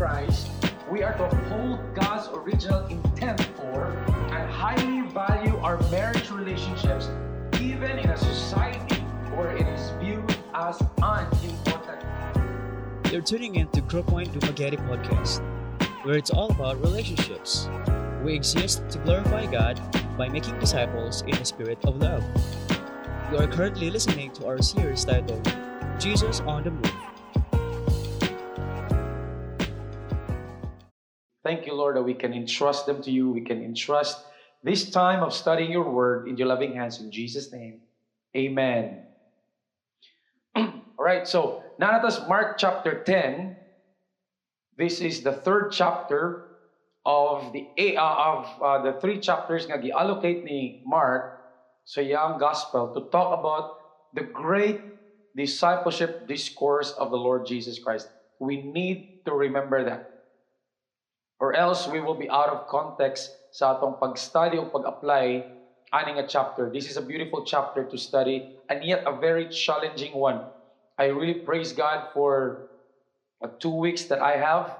[0.00, 0.48] Christ,
[0.90, 3.84] we are to uphold God's original intent for
[4.32, 7.10] and highly value our marriage relationships,
[7.60, 8.94] even in a society
[9.36, 10.24] where it is viewed
[10.54, 12.02] as unimportant.
[13.12, 15.44] You're tuning in to Grow Point Dumaguete podcast,
[16.06, 17.68] where it's all about relationships.
[18.24, 19.78] We exist to glorify God
[20.16, 22.24] by making disciples in the spirit of love.
[23.30, 25.44] You are currently listening to our series titled
[25.98, 27.09] Jesus on the Move.
[31.50, 33.28] Thank you, Lord, that we can entrust them to you.
[33.28, 34.22] We can entrust
[34.62, 37.00] this time of studying your word in your loving hands.
[37.00, 37.80] In Jesus' name,
[38.36, 39.02] amen.
[40.54, 43.56] All right, so now us Mark chapter 10.
[44.78, 46.54] This is the third chapter
[47.04, 47.66] of the
[47.98, 51.34] uh, of uh, the three chapters nga gi-allocate ni Mark
[51.82, 53.74] sa iyang gospel to talk about
[54.14, 54.78] the great
[55.34, 58.06] discipleship discourse of the Lord Jesus Christ.
[58.38, 60.09] We need to remember that.
[61.40, 65.42] Or else we will be out of context sa atong pag-study o pag-apply
[65.90, 66.70] ani nga chapter.
[66.70, 70.44] This is a beautiful chapter to study and yet a very challenging one.
[71.00, 72.68] I really praise God for
[73.42, 74.76] uh, two weeks that I have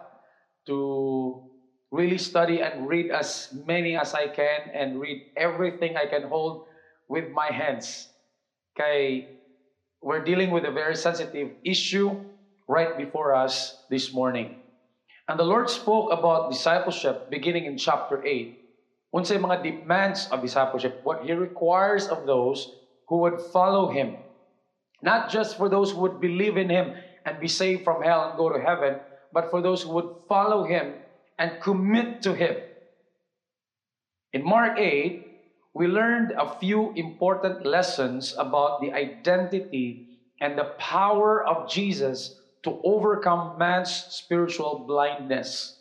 [0.68, 1.42] to
[1.90, 6.68] really study and read as many as I can and read everything I can hold
[7.08, 8.06] with my hands.
[8.76, 9.26] Kay
[10.00, 12.16] we're dealing with a very sensitive issue
[12.68, 14.59] right before us this morning.
[15.30, 19.14] And the Lord spoke about discipleship beginning in chapter 8.
[19.14, 22.74] Unsay mga demands of discipleship, what He requires of those
[23.06, 24.18] who would follow Him.
[25.06, 28.36] Not just for those who would believe in Him and be saved from hell and
[28.36, 28.98] go to heaven,
[29.32, 30.98] but for those who would follow Him
[31.38, 32.58] and commit to Him.
[34.32, 35.30] In Mark 8,
[35.74, 42.80] we learned a few important lessons about the identity and the power of Jesus to
[42.84, 45.78] overcome man's spiritual blindness.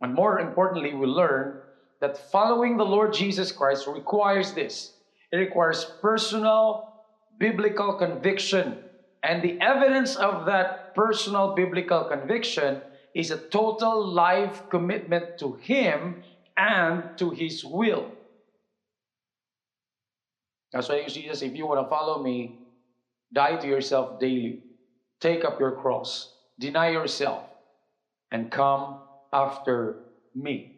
[0.00, 1.60] And more importantly, we learn
[2.00, 4.92] that following the Lord Jesus Christ requires this
[5.32, 6.92] it requires personal
[7.38, 8.78] biblical conviction.
[9.22, 12.80] And the evidence of that personal biblical conviction
[13.14, 16.22] is a total life commitment to Him
[16.56, 18.12] and to His will.
[20.72, 22.58] That's why Jesus, if you want to follow me,
[23.32, 24.60] die to yourself daily.
[25.20, 27.44] Take up your cross, deny yourself,
[28.30, 29.00] and come
[29.32, 29.96] after
[30.34, 30.76] me.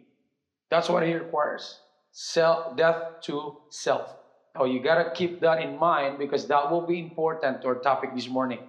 [0.70, 1.80] That's what he requires.
[2.12, 4.14] Self, death to self.
[4.54, 8.14] Now you gotta keep that in mind because that will be important to our topic
[8.14, 8.60] this morning.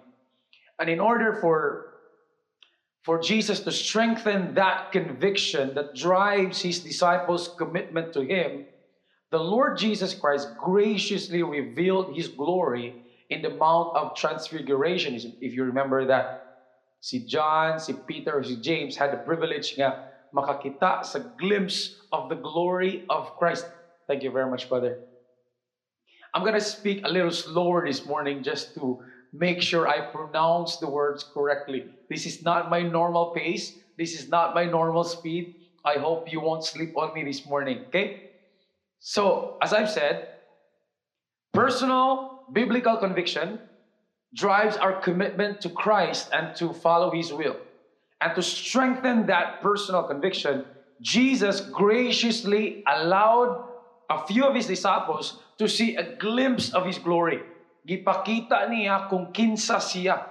[0.79, 1.85] And in order for
[3.03, 8.65] for Jesus to strengthen that conviction that drives his disciples' commitment to him,
[9.31, 12.93] the Lord Jesus Christ graciously revealed his glory
[13.29, 15.15] in the Mount of Transfiguration.
[15.41, 16.49] If you remember that,
[16.99, 22.35] si John, si Peter, si James had the privilege nga makakita sa glimpse of the
[22.35, 23.65] glory of Christ.
[24.07, 24.99] Thank you very much, brother.
[26.33, 29.01] I'm going to speak a little slower this morning just to
[29.33, 31.85] make sure I pronounce the words correctly.
[32.09, 33.77] This is not my normal pace.
[33.97, 35.55] This is not my normal speed.
[35.85, 38.31] I hope you won't sleep on me this morning, okay?
[38.99, 40.27] So, as I've said,
[41.53, 43.59] personal biblical conviction
[44.35, 47.57] drives our commitment to Christ and to follow His will.
[48.21, 50.65] And to strengthen that personal conviction,
[51.01, 53.65] Jesus graciously allowed
[54.09, 57.41] a few of His disciples to see a glimpse of His glory.
[57.87, 60.25] Gipakita niya kung kinsa siya.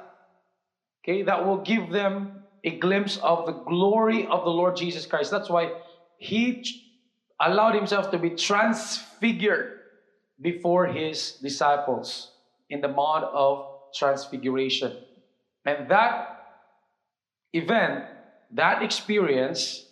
[1.02, 5.30] Okay, that will give them a glimpse of the glory of the Lord Jesus Christ.
[5.30, 5.72] That's why
[6.18, 6.62] He
[7.40, 9.77] allowed Himself to be transfigured
[10.40, 12.30] before his disciples
[12.70, 14.94] in the Mount of Transfiguration.
[15.66, 16.38] And that
[17.52, 18.04] event,
[18.54, 19.86] that experience,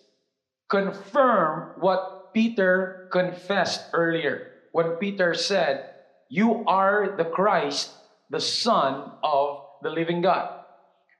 [0.68, 5.94] confirmed what Peter confessed earlier when Peter said,
[6.28, 7.94] You are the Christ,
[8.30, 10.66] the Son of the living God.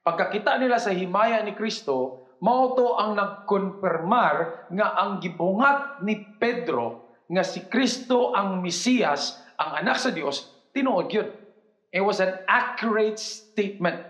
[0.07, 7.06] Pagkakita nila sa himaya ni Kristo, mao to ang nagkonfirmar nga ang gibungat ni Pedro
[7.27, 11.29] nga si Kristo ang Mesiyas, ang anak sa Diyos, tinuod yun.
[11.91, 14.05] It was an accurate statement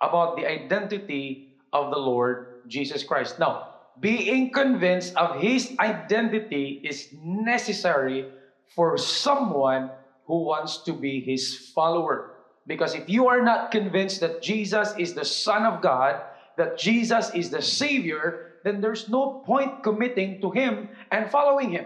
[0.00, 3.38] about the identity of the Lord Jesus Christ.
[3.38, 8.26] Now, being convinced of his identity is necessary
[8.74, 9.90] for someone
[10.26, 12.34] who wants to be his follower.
[12.66, 16.22] Because if you are not convinced that Jesus is the Son of God,
[16.56, 21.84] that Jesus is the Savior, then there's no point committing to Him and following Him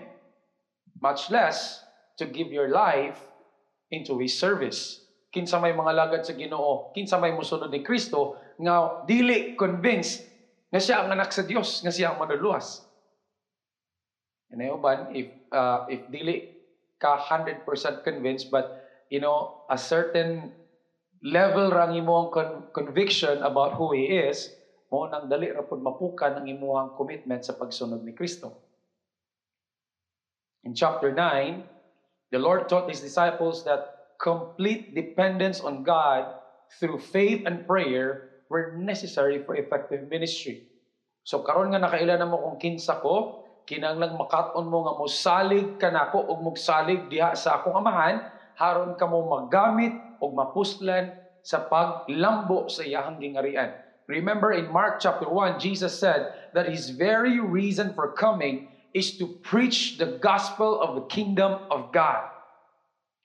[1.00, 1.82] much less
[2.18, 3.18] to give your life
[3.90, 5.02] into His service.
[5.28, 10.24] Kinsa may mga lagad sa Ginoo, kinsa may musunod ni Kristo, nga dili convinced
[10.68, 12.84] nga siya ang anak sa Dios, nga siya ang manluluwas.
[14.48, 16.48] And ayuban, if uh, if dili
[16.96, 17.64] ka 100%
[18.04, 20.52] convinced but you know, a certain
[21.24, 24.52] level rang imong con- conviction about who he is,
[24.88, 28.67] mo nang dali ra pud mapukan ang imong commitment sa pagsunod ni Kristo.
[30.66, 31.62] In chapter 9,
[32.34, 36.34] the Lord taught his disciples that complete dependence on God
[36.80, 40.66] through faith and prayer were necessary for effective ministry.
[41.22, 46.40] So karon nga nakailan mo kung kinsa ko, kinanglang makat-on mo nga mosalig kanako ug
[46.40, 48.24] mogsalig diha sa akong amahan,
[48.56, 51.12] haron ka mo magamit og mapuslan
[51.44, 53.76] sa paglambo sa iyahang gingarian.
[54.08, 59.26] Remember in Mark chapter 1, Jesus said that his very reason for coming is to
[59.26, 62.28] preach the gospel of the kingdom of God.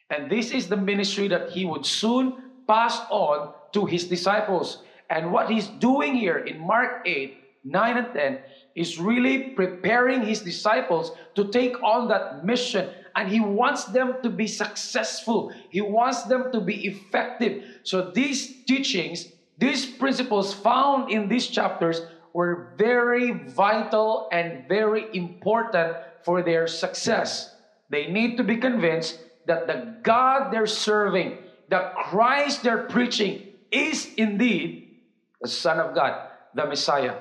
[0.10, 2.36] And this is the ministry that he would soon
[2.68, 4.84] pass on to his disciples.
[5.10, 8.40] And what he's doing here in Mark 8, 9, and 10
[8.76, 12.90] is really preparing his disciples to take on that mission.
[13.16, 17.64] And he wants them to be successful, he wants them to be effective.
[17.84, 22.02] So these teachings, these principles found in these chapters
[22.34, 27.56] were very vital and very important for their success.
[27.90, 31.38] They need to be convinced that the God they're serving,
[31.70, 35.00] the Christ they're preaching, is indeed
[35.42, 37.18] the Son of God, the Messiah.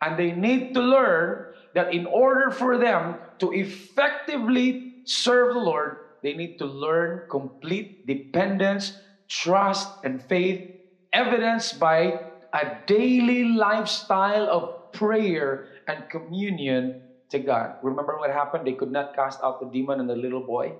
[0.00, 5.96] And they need to learn that in order for them to effectively serve the Lord,
[6.22, 8.96] they need to learn complete dependence,
[9.28, 10.70] trust, and faith,
[11.12, 12.20] evidenced by
[12.52, 17.76] a daily lifestyle of prayer and communion to God.
[17.82, 18.66] Remember what happened?
[18.66, 20.74] They could not cast out the demon and the little boy.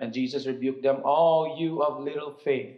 [0.00, 2.76] And Jesus rebuked them, Oh, you of little faith.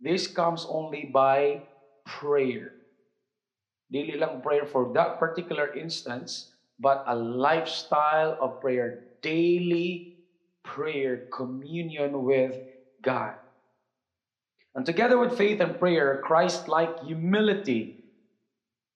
[0.00, 1.62] This comes only by
[2.06, 2.72] prayer.
[3.92, 10.14] Dili lang prayer for that particular instance, but a lifestyle of prayer, daily
[10.62, 12.56] prayer, communion with
[13.02, 13.39] God.
[14.74, 17.96] And together with faith and prayer, Christ like humility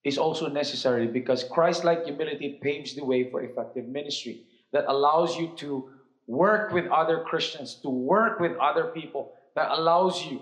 [0.05, 4.41] is also necessary because Christ like humility paves the way for effective ministry
[4.73, 5.89] that allows you to
[6.27, 10.41] work with other Christians, to work with other people, that allows you,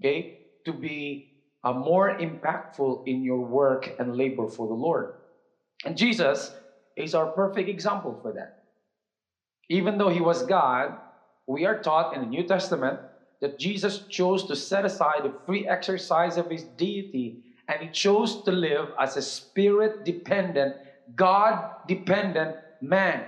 [0.00, 0.34] okay,
[0.64, 1.26] to be
[1.64, 5.14] uh, more impactful in your work and labor for the Lord.
[5.84, 6.50] And Jesus
[6.96, 8.54] is our perfect example for that.
[9.68, 10.96] Even though he was God,
[11.46, 12.98] we are taught in the New Testament
[13.40, 17.38] that Jesus chose to set aside the free exercise of his deity
[17.68, 20.74] and he chose to live as a spirit dependent,
[21.14, 23.26] God dependent man.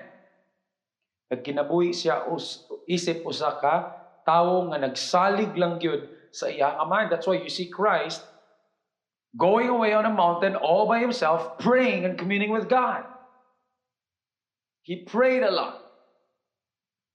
[1.31, 3.87] Nagkinabuhi siya us, isip usa ka
[4.27, 7.07] tawo nga nagsalig lang gyud sa ama.
[7.07, 8.19] That's why you see Christ
[9.39, 13.07] going away on a mountain all by himself, praying and communing with God.
[14.83, 15.79] He prayed a lot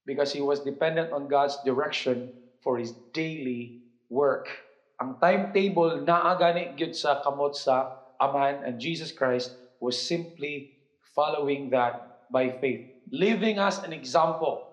[0.06, 2.32] because he was dependent on God's direction
[2.66, 4.50] for his daily work.
[4.98, 10.74] Ang timetable naa gani gyud sa kamot sa Amahan and Jesus Christ was simply
[11.14, 14.66] following that by faith, leaving us an example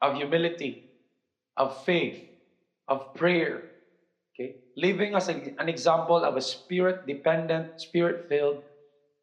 [0.00, 0.88] of humility,
[1.60, 2.24] of faith,
[2.88, 3.70] of prayer.
[4.32, 4.56] Okay?
[4.76, 8.62] Leaving us an example of a spirit-dependent, spirit-filled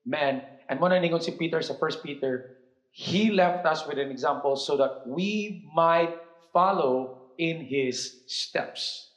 [0.06, 0.44] man.
[0.70, 2.56] And mo na si Peter sa 1 Peter,
[2.92, 6.16] he left us with an example so that we might
[6.52, 9.10] follow in his steps.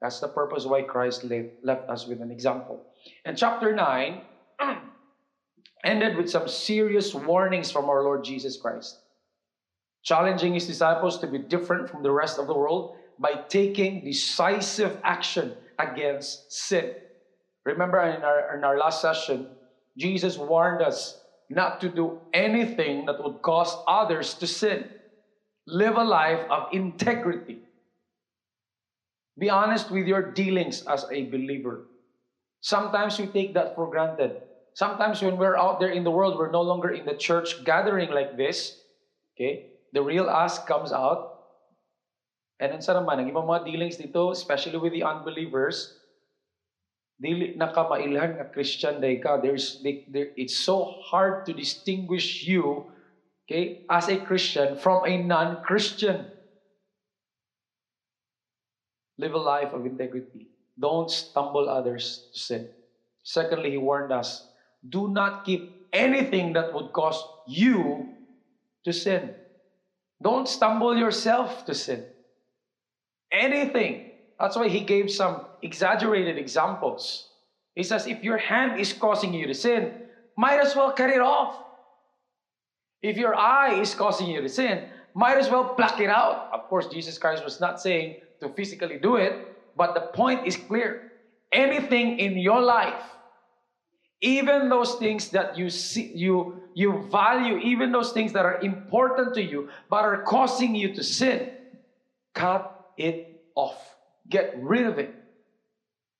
[0.00, 2.84] That's the purpose why Christ left, us with an example.
[3.24, 4.20] And chapter 9
[5.84, 8.98] ended with some serious warnings from our Lord Jesus Christ,
[10.02, 14.98] challenging his disciples to be different from the rest of the world by taking decisive
[15.02, 16.94] action against sin.
[17.64, 19.48] Remember in our, in our last session,
[19.96, 24.84] Jesus warned us not to do anything that would cause others to sin.
[25.66, 27.58] Live a life of integrity.
[29.38, 31.86] Be honest with your dealings as a believer.
[32.60, 34.42] Sometimes we take that for granted.
[34.74, 38.10] Sometimes when we're out there in the world, we're no longer in the church gathering
[38.10, 38.78] like this.
[39.34, 39.72] Okay?
[39.92, 41.36] The real us comes out.
[42.60, 46.00] And then sa naman, ang ibang mga dealings dito, especially with the unbelievers,
[47.20, 49.40] dili na ka mailhan Christian day ka.
[49.40, 52.88] There's, there, it's so hard to distinguish you,
[53.46, 56.26] okay, as a Christian from a non-Christian.
[59.18, 60.48] Live a life of integrity.
[60.78, 62.68] Don't stumble others to sin.
[63.22, 64.46] Secondly, he warned us
[64.88, 68.08] do not keep anything that would cause you
[68.84, 69.34] to sin.
[70.22, 72.04] Don't stumble yourself to sin.
[73.32, 74.12] Anything.
[74.38, 77.28] That's why he gave some exaggerated examples.
[77.74, 79.92] He says, if your hand is causing you to sin,
[80.36, 81.65] might as well cut it off.
[83.02, 86.50] If your eye is causing you to sin, might as well pluck it out.
[86.52, 90.56] Of course, Jesus Christ was not saying to physically do it, but the point is
[90.56, 91.12] clear.
[91.52, 93.02] Anything in your life,
[94.20, 99.34] even those things that you see, you you value, even those things that are important
[99.34, 101.50] to you but are causing you to sin,
[102.34, 103.96] cut it off.
[104.28, 105.14] Get rid of it.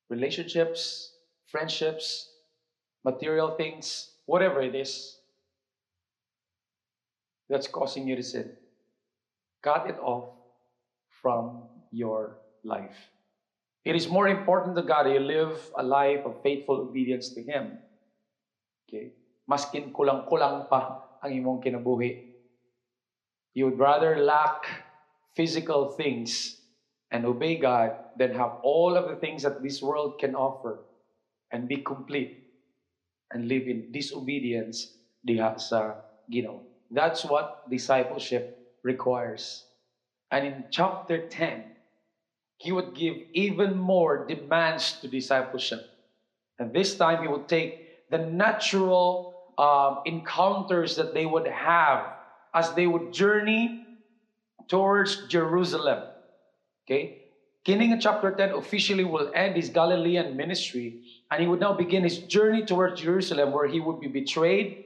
[0.08, 1.12] Relationships,
[1.46, 2.30] friendships,
[3.04, 5.15] material things, whatever it is
[7.48, 8.52] that's causing you to sin.
[9.62, 10.30] Cut it off
[11.22, 11.62] from
[11.92, 12.96] your life.
[13.84, 17.78] It is more important to God you live a life of faithful obedience to Him.
[18.86, 19.14] Okay?
[19.46, 22.34] Maskin kulang-kulang pa ang imong kinabuhi.
[23.54, 24.66] You would rather lack
[25.38, 26.58] physical things
[27.10, 30.82] and obey God than have all of the things that this world can offer
[31.52, 32.42] and be complete
[33.30, 35.94] and live in disobedience diha sa
[36.26, 36.75] Ginoo.
[36.90, 39.64] That's what discipleship requires.
[40.30, 41.64] And in chapter 10,
[42.58, 45.90] he would give even more demands to discipleship.
[46.58, 52.06] And this time, he would take the natural um, encounters that they would have
[52.54, 53.86] as they would journey
[54.68, 56.04] towards Jerusalem.
[56.86, 57.22] Okay?
[57.64, 62.04] Beginning in chapter 10, officially will end his Galilean ministry, and he would now begin
[62.04, 64.84] his journey towards Jerusalem, where he would be betrayed,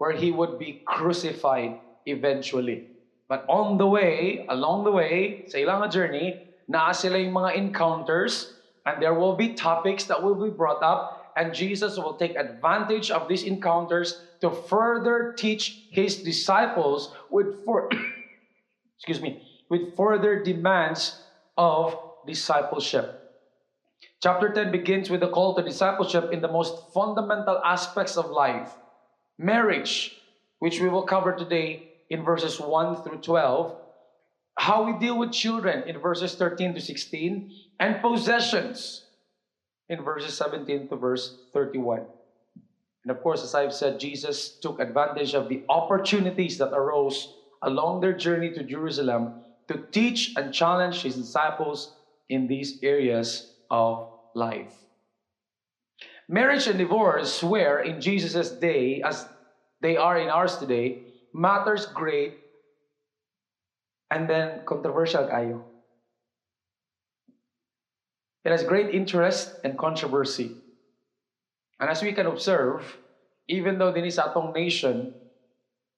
[0.00, 1.76] where he would be crucified
[2.06, 2.88] eventually.
[3.28, 6.40] But on the way, along the way, sa ilang journey,
[6.72, 8.56] naa sila yung mga encounters,
[8.88, 13.12] and there will be topics that will be brought up, and Jesus will take advantage
[13.12, 17.92] of these encounters to further teach his disciples with for
[18.96, 21.20] excuse me, with further demands
[21.60, 21.92] of
[22.24, 23.36] discipleship.
[24.24, 28.79] Chapter 10 begins with a call to discipleship in the most fundamental aspects of life
[29.40, 30.16] marriage,
[30.58, 33.74] which we will cover today in verses 1 through 12,
[34.58, 39.06] how we deal with children in verses 13 to 16, and possessions
[39.88, 42.04] in verses 17 to verse 31.
[43.04, 47.32] And of course, as I've said, Jesus took advantage of the opportunities that arose
[47.62, 51.94] along their journey to Jerusalem to teach and challenge his disciples
[52.28, 54.74] in these areas of life.
[56.30, 59.26] Marriage and divorce were in Jesus' day, as
[59.82, 61.02] they are in ours today,
[61.34, 62.38] matters great
[64.14, 65.58] and then controversial kayo.
[68.44, 70.54] It has great interest and controversy.
[71.80, 72.86] And as we can observe,
[73.48, 75.10] even though in sa atong nation,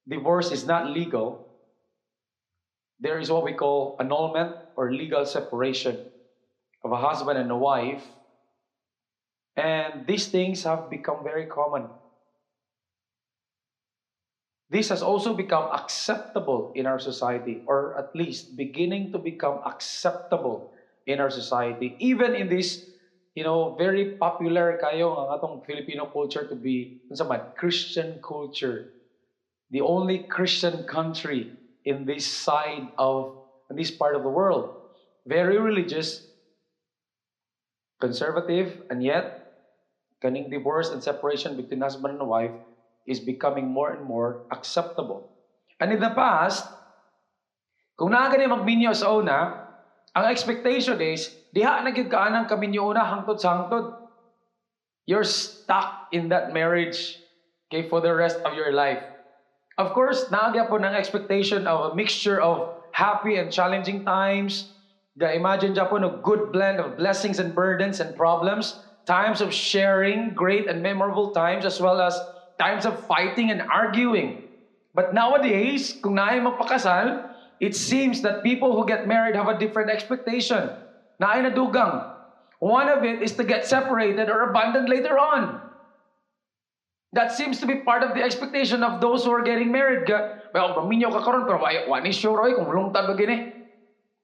[0.09, 1.45] divorce is not legal,
[2.99, 6.09] there is what we call annulment or legal separation
[6.83, 8.01] of a husband and a wife.
[9.55, 11.87] And these things have become very common.
[14.69, 20.73] This has also become acceptable in our society, or at least beginning to become acceptable
[21.05, 21.95] in our society.
[21.99, 22.81] Even in this,
[23.35, 28.89] you know, very popular kayo ang atong Filipino culture to be unsa Christian culture.
[29.69, 31.53] The only Christian country
[31.85, 34.73] in this side of in this part of the world.
[35.25, 36.25] Very religious,
[38.01, 39.42] conservative, and yet
[40.23, 42.55] kaning divorce and separation between husband and wife
[43.03, 45.27] is becoming more and more acceptable.
[45.83, 46.63] And in the past,
[47.99, 49.67] kung naa gani magminyo sa una,
[50.15, 53.99] ang expectation is diha na kaanang kaminyo una hangtod sa hangtod.
[55.03, 57.19] You're stuck in that marriage
[57.67, 59.03] okay for the rest of your life.
[59.75, 64.71] Of course, naagya po ng expectation of a mixture of happy and challenging times.
[65.17, 68.79] Imagine dyan po a good blend of blessings and burdens and problems.
[69.05, 72.15] Times of sharing, great and memorable times, as well as
[72.59, 74.47] times of fighting and arguing.
[74.93, 79.89] But nowadays, kung naay magpakasal, it seems that people who get married have a different
[79.89, 80.71] expectation.
[81.19, 82.13] Naay nadugang.
[82.63, 85.59] One of it is to get separated or abandoned later on.
[87.11, 90.07] That seems to be part of the expectation of those who are getting married.
[90.07, 93.51] Well, maminyo ka karon pero wa wa ni sure oy kung lungtad ba gini.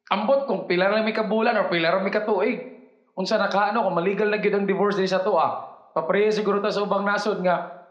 [0.10, 2.79] Ambot kung pila lang may kabulan or pila lang may katuig.
[3.20, 5.68] Unsa nakaano kung maligal na gyud ang divorce diri sa tuwa.
[5.92, 7.84] Papreya siguro ta sa ubang nasod nga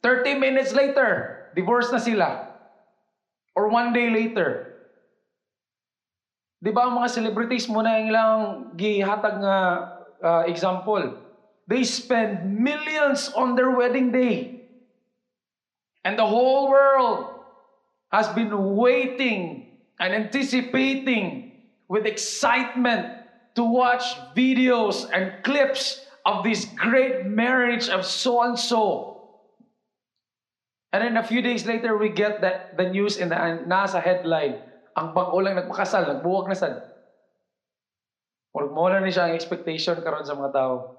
[0.00, 2.48] 30 minutes later, divorce na sila.
[3.52, 4.80] Or one day later.
[6.64, 9.56] Di ba ang mga celebrities mo na ilang gihatag nga
[10.24, 11.12] uh, example?
[11.68, 14.64] They spend millions on their wedding day.
[16.08, 17.44] And the whole world
[18.08, 18.48] has been
[18.80, 21.52] waiting and anticipating
[21.84, 23.19] with excitement
[23.60, 29.20] to watch videos and clips of this great marriage of so and so.
[30.96, 33.36] And then a few days later, we get that the news in the
[33.68, 34.64] nasa headline,
[34.96, 36.88] ang bang lang nagpakasal, nagbuwag na sad.
[38.56, 40.96] Murag mo ni siya ang expectation karon sa mga tao.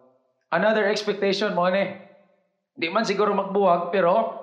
[0.53, 1.97] Another expectation mo ni,
[2.77, 4.37] di man siguro magbuwag, pero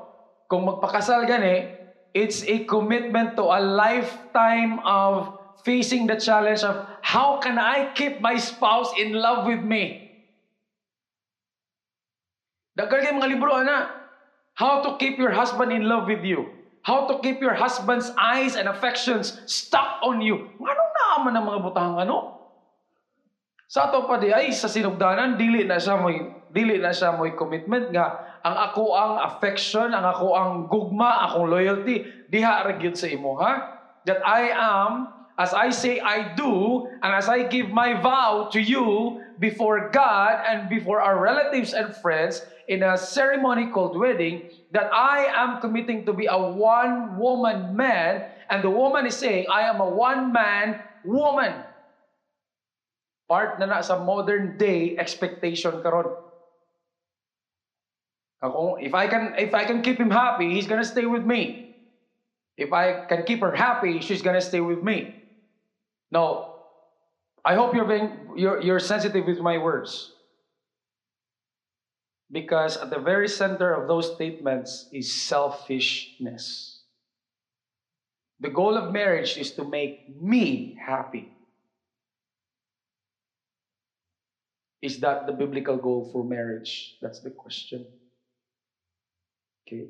[0.51, 1.71] kung magpakasal gani,
[2.13, 8.21] it's a commitment to a lifetime of facing the challenge of how can I keep
[8.21, 10.09] my spouse in love with me?
[12.79, 13.91] Dagal kay mga libro, ana.
[14.55, 16.47] How to keep your husband in love with you.
[16.87, 20.55] How to keep your husband's eyes and affections stuck on you.
[20.63, 22.39] Ano naman ang mga butang ano?
[23.69, 27.37] Sa ato pa di ay sa sinugdanan dili na siya mo'y dili na siya mo'y
[27.37, 32.97] commitment nga ang ako ang affection, ang ako ang gugma, akong loyalty diha ra gyud
[32.97, 33.77] sa imo ha.
[34.09, 38.59] That I am as I say I do and as I give my vow to
[38.59, 44.91] you before God and before our relatives and friends in a ceremony called wedding that
[44.93, 48.27] I am committing to be a one woman man.
[48.51, 51.55] And the woman is saying I am a one man woman.
[53.31, 56.19] Part na na sa modern day expectation karon.
[58.83, 61.79] If I can if I can keep him happy he's gonna stay with me.
[62.59, 65.19] If I can keep her happy she's gonna stay with me
[66.11, 66.55] no
[67.45, 70.13] I hope you're being you're, you're sensitive with my words
[72.31, 76.83] because at the very center of those statements is selfishness.
[78.41, 81.33] The goal of marriage is to make me happy.
[84.81, 86.97] Is that the biblical goal for marriage?
[87.03, 87.87] That's the question.
[89.67, 89.87] Okay.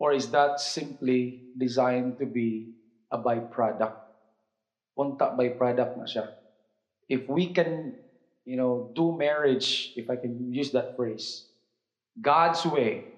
[0.00, 2.72] Or is that simply designed to be
[3.12, 4.07] a byproduct?
[4.98, 6.34] Punta byproduct na siya.
[7.06, 7.94] If we can,
[8.42, 11.46] you know, do marriage, if I can use that phrase,
[12.18, 13.14] God's way,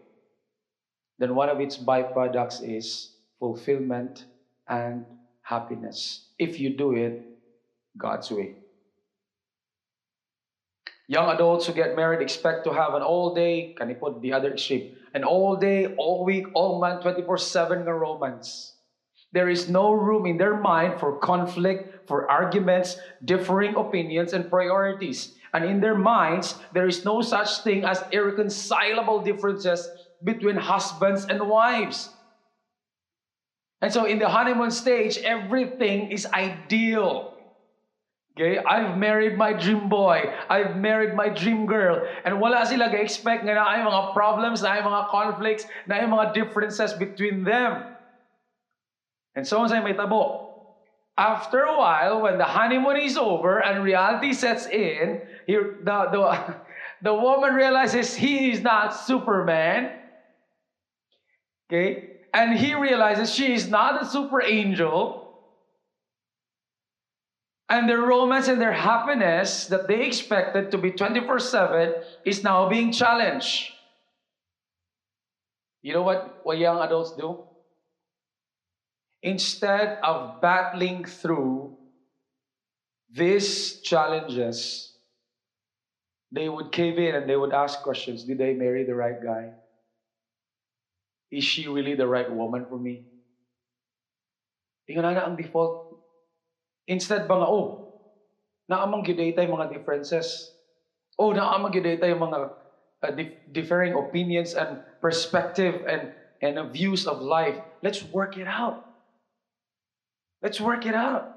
[1.16, 4.28] then one of its byproducts is fulfillment
[4.68, 5.08] and
[5.40, 6.28] happiness.
[6.36, 7.24] If you do it
[7.96, 8.60] God's way.
[11.08, 14.32] Young adults who get married expect to have an all day, can you put the
[14.32, 18.76] other extreme, an all day, all week, all month, 24 7 romance.
[19.32, 25.38] There is no room in their mind for conflict, for arguments, differing opinions, and priorities.
[25.54, 29.88] And in their minds, there is no such thing as irreconcilable differences
[30.22, 32.10] between husbands and wives.
[33.80, 37.34] And so in the honeymoon stage, everything is ideal.
[38.36, 38.58] Okay?
[38.58, 40.32] I've married my dream boy.
[40.48, 42.06] I've married my dream girl.
[42.24, 46.06] And wala sila ga-expect nga na ay mga problems, na ay mga conflicts, na ay
[46.06, 47.89] mga differences between them.
[49.34, 50.50] And so, on sa may tabo.
[51.16, 56.56] After a while, when the honeymoon is over and reality sets in, here the, the,
[57.02, 59.92] the woman realizes he is not Superman.
[61.68, 62.10] Okay?
[62.32, 65.38] And he realizes she is not a super angel.
[67.68, 72.68] And their romance and their happiness that they expected to be 24 7 is now
[72.68, 73.70] being challenged.
[75.82, 77.44] You know what, what young adults do?
[79.22, 81.76] Instead of battling through
[83.12, 84.92] these challenges,
[86.32, 89.52] they would cave in and they would ask questions Did I marry the right guy?
[91.30, 93.06] Is she really the right woman for me?
[94.90, 95.94] Ingon na ang default.
[96.90, 97.86] Instead ba nga, oh,
[98.66, 100.50] naamang gyuday tayo mga differences.
[101.14, 106.10] Oh, naamang gyuday tayo mga uh, dif- differing opinions and perspective and,
[106.42, 107.54] and views of life.
[107.78, 108.89] Let's work it out.
[110.42, 111.36] Let's work it out.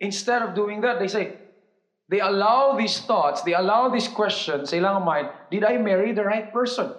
[0.00, 1.38] Instead of doing that, they say,
[2.08, 6.24] they allow these thoughts, they allow these questions sa ilang mind, did I marry the
[6.24, 6.92] right person?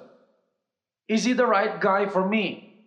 [1.08, 2.80] Is he the right guy for me?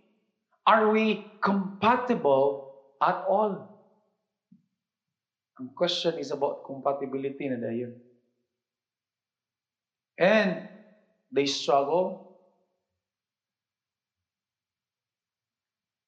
[0.66, 3.76] Are we compatible at all?
[5.60, 7.94] Ang question is about compatibility na dayon.
[10.18, 10.66] And
[11.30, 12.40] they struggle.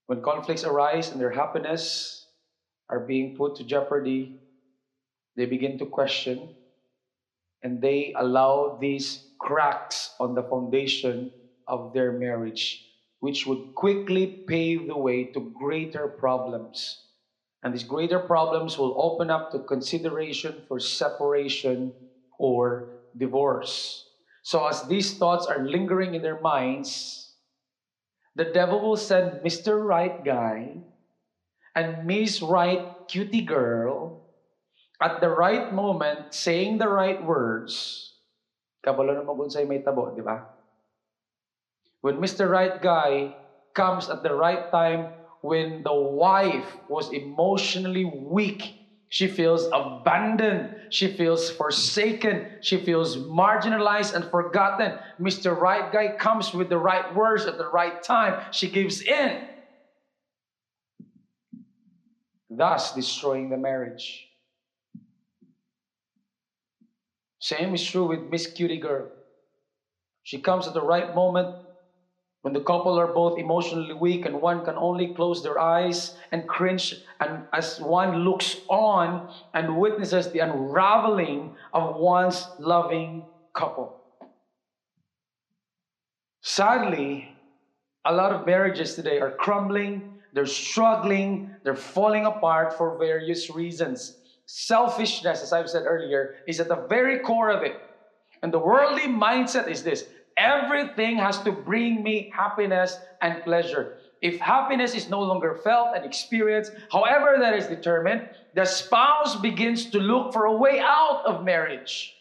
[0.08, 2.17] When conflicts arise and their happiness
[2.88, 4.33] are being put to jeopardy,
[5.37, 6.55] they begin to question
[7.62, 11.31] and they allow these cracks on the foundation
[11.66, 12.87] of their marriage,
[13.20, 17.05] which would quickly pave the way to greater problems.
[17.62, 21.92] And these greater problems will open up to consideration for separation
[22.38, 24.07] or divorce.
[24.42, 27.35] So, as these thoughts are lingering in their minds,
[28.37, 29.85] the devil will send Mr.
[29.85, 30.77] Right Guy
[31.74, 34.24] and Miss Right Cutie Girl
[35.00, 38.09] at the right moment saying the right words
[38.85, 40.46] Kabalo na magunsay may tabo, di ba?
[42.00, 42.48] When Mr.
[42.48, 43.35] Right Guy
[43.74, 45.11] comes at the right time,
[45.42, 48.74] when the wife was emotionally weak,
[49.09, 54.94] she feels abandoned, she feels forsaken, she feels marginalized and forgotten.
[55.18, 55.52] Mr.
[55.54, 59.42] Right Guy comes with the right words at the right time, she gives in,
[62.50, 64.28] thus destroying the marriage.
[67.40, 69.08] Same is true with Miss Cutie Girl.
[70.22, 71.54] She comes at the right moment
[72.42, 76.48] when the couple are both emotionally weak and one can only close their eyes and
[76.48, 84.00] cringe, and as one looks on and witnesses the unraveling of one's loving couple.
[86.42, 87.28] Sadly,
[88.04, 94.16] a lot of marriages today are crumbling, they're struggling, they're falling apart for various reasons.
[94.46, 97.80] Selfishness, as I've said earlier, is at the very core of it.
[98.42, 103.98] And the worldly mindset is this everything has to bring me happiness and pleasure.
[104.20, 109.90] If happiness is no longer felt and experienced, however that is determined, the spouse begins
[109.90, 112.14] to look for a way out of marriage.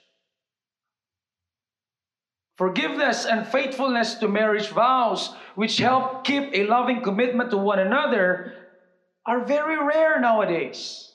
[2.58, 8.54] Forgiveness and faithfulness to marriage vows, which help keep a loving commitment to one another,
[9.26, 11.12] are very rare nowadays.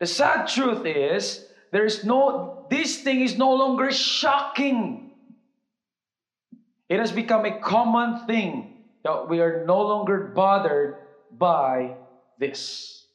[0.00, 5.12] The sad truth is, there is no, this thing is no longer shocking.
[6.90, 10.96] It has become a common thing that we are no longer bothered
[11.32, 11.94] by
[12.38, 13.06] this.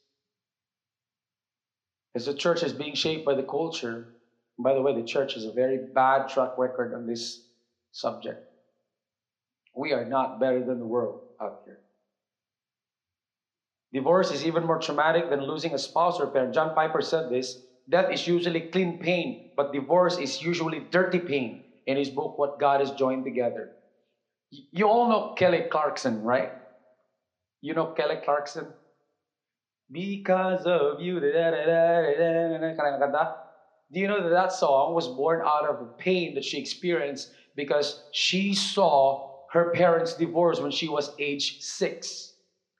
[2.16, 4.08] As the church is being shaped by the culture,
[4.58, 7.44] by the way, the church has a very bad track record on this
[7.92, 8.51] subject.
[9.74, 11.80] We are not better than the world out here.
[13.92, 16.54] Divorce is even more traumatic than losing a spouse or parent.
[16.54, 17.56] John Piper said this
[17.88, 22.58] death is usually clean pain, but divorce is usually dirty pain in his book, What
[22.58, 23.70] God Has Joined Together.
[24.70, 26.50] You all know Kelly Clarkson, right?
[27.60, 28.66] You know Kelly Clarkson?
[29.90, 31.20] Because of you.
[31.20, 31.26] Do
[34.00, 37.94] you know that that song was born out of the pain that she experienced because
[38.12, 42.32] she saw her parents divorced when she was age six?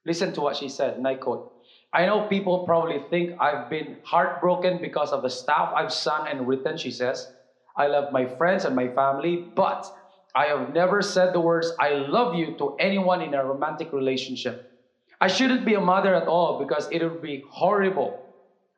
[0.07, 1.53] Listen to what she said, and I quote
[1.93, 6.49] I know people probably think I've been heartbroken because of the stuff I've sung and
[6.49, 7.29] written, she says.
[7.77, 9.87] I love my friends and my family, but
[10.35, 14.73] I have never said the words I love you to anyone in a romantic relationship.
[15.21, 18.19] I shouldn't be a mother at all because it would be horrible.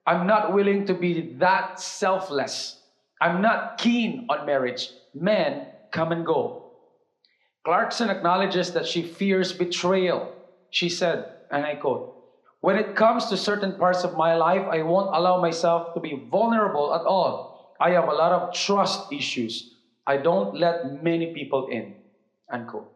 [0.04, 2.80] I'm not willing to be that selfless.
[3.20, 4.90] I'm not keen on marriage.
[5.14, 6.63] Men come and go.
[7.64, 10.34] Clarkson acknowledges that she fears betrayal
[10.74, 12.16] she said, and I quote,
[12.60, 16.26] When it comes to certain parts of my life, I won't allow myself to be
[16.28, 17.76] vulnerable at all.
[17.78, 19.76] I have a lot of trust issues.
[20.04, 21.94] I don't let many people in.
[22.50, 22.90] Unquote.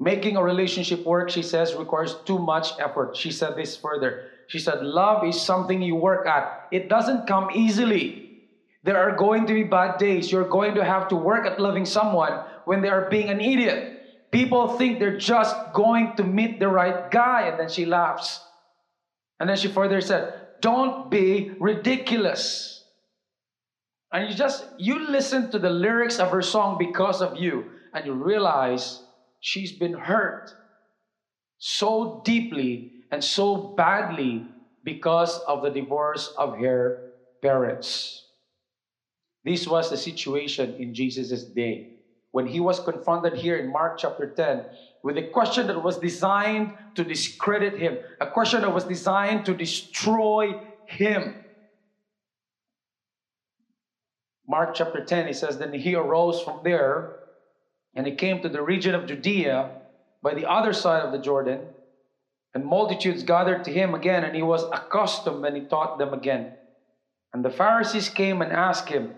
[0.00, 3.18] Making a relationship work, she says, requires too much effort.
[3.18, 4.30] She said this further.
[4.46, 8.22] She said, Love is something you work at, it doesn't come easily.
[8.82, 10.32] There are going to be bad days.
[10.32, 14.30] You're going to have to work at loving someone when they are being an idiot.
[14.30, 17.42] People think they're just going to meet the right guy.
[17.48, 18.40] And then she laughs.
[19.38, 22.84] And then she further said, Don't be ridiculous.
[24.12, 28.06] And you just, you listen to the lyrics of her song because of you, and
[28.06, 29.02] you realize
[29.40, 30.54] she's been hurt
[31.58, 34.46] so deeply and so badly
[34.84, 37.10] because of the divorce of her
[37.42, 38.24] parents.
[39.44, 41.93] This was the situation in Jesus' day
[42.34, 44.64] when he was confronted here in Mark chapter 10
[45.04, 49.54] with a question that was designed to discredit him, a question that was designed to
[49.54, 50.52] destroy
[50.84, 51.36] him.
[54.48, 57.12] Mark chapter 10, he says, Then he arose from there
[57.94, 59.70] and he came to the region of Judea
[60.20, 61.60] by the other side of the Jordan,
[62.52, 66.56] and multitudes gathered to him again, and he was accustomed and he taught them again.
[67.32, 69.12] And the Pharisees came and asked him,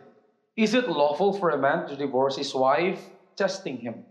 [0.57, 3.01] is it lawful for a man to divorce his wife?
[3.37, 4.05] Testing him.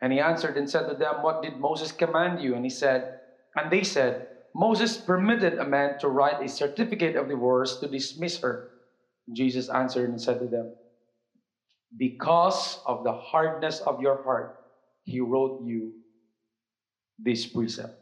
[0.00, 2.54] And he answered and said to them, What did Moses command you?
[2.54, 3.18] And he said,
[3.56, 8.38] and they said, Moses permitted a man to write a certificate of divorce to dismiss
[8.40, 8.70] her.
[9.32, 10.72] Jesus answered and said to them,
[11.96, 14.54] Because of the hardness of your heart,
[15.04, 15.92] he wrote you
[17.18, 17.94] this precept.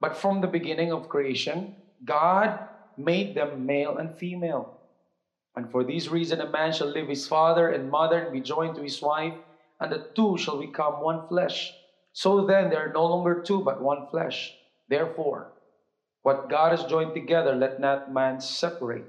[0.00, 2.58] But from the beginning of creation, God
[2.96, 4.77] made them male and female.
[5.58, 8.76] And for this reason, a man shall leave his father and mother and be joined
[8.76, 9.34] to his wife,
[9.80, 11.74] and the two shall become one flesh.
[12.12, 14.54] So then, they are no longer two, but one flesh.
[14.86, 15.50] Therefore,
[16.22, 19.06] what God has joined together, let not man separate.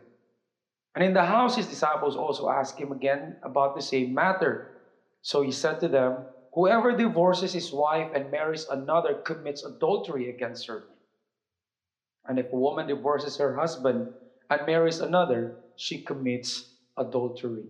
[0.95, 4.65] And in the house, his disciples also asked him again about the same matter.
[5.21, 10.65] So he said to them, Whoever divorces his wife and marries another commits adultery against
[10.65, 10.83] her.
[12.25, 14.09] And if a woman divorces her husband
[14.49, 17.63] and marries another, she commits adultery.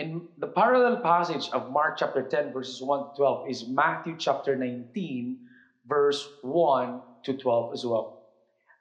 [0.00, 4.56] And the parallel passage of Mark chapter 10, verses 1 to 12, is Matthew chapter
[4.56, 5.36] 19,
[5.84, 8.24] verse 1 to 12 as well.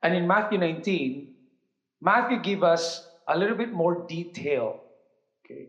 [0.04, 1.36] And in Matthew 19,
[2.00, 4.80] Matthew gives us a little bit more detail.
[5.44, 5.68] Okay?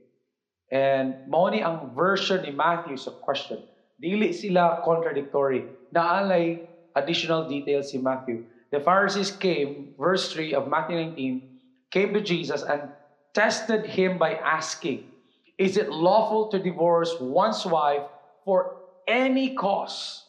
[0.70, 3.66] And mao ni ang version ni Matthew sa question.
[3.98, 5.66] Dili sila contradictory.
[5.90, 6.62] Naalay
[6.94, 8.46] additional details si Matthew.
[8.70, 11.55] The Pharisees came, verse 3 of Matthew 19,
[11.90, 12.90] came to Jesus and
[13.34, 15.10] tested him by asking,
[15.58, 18.02] Is it lawful to divorce one's wife
[18.44, 20.24] for any cause?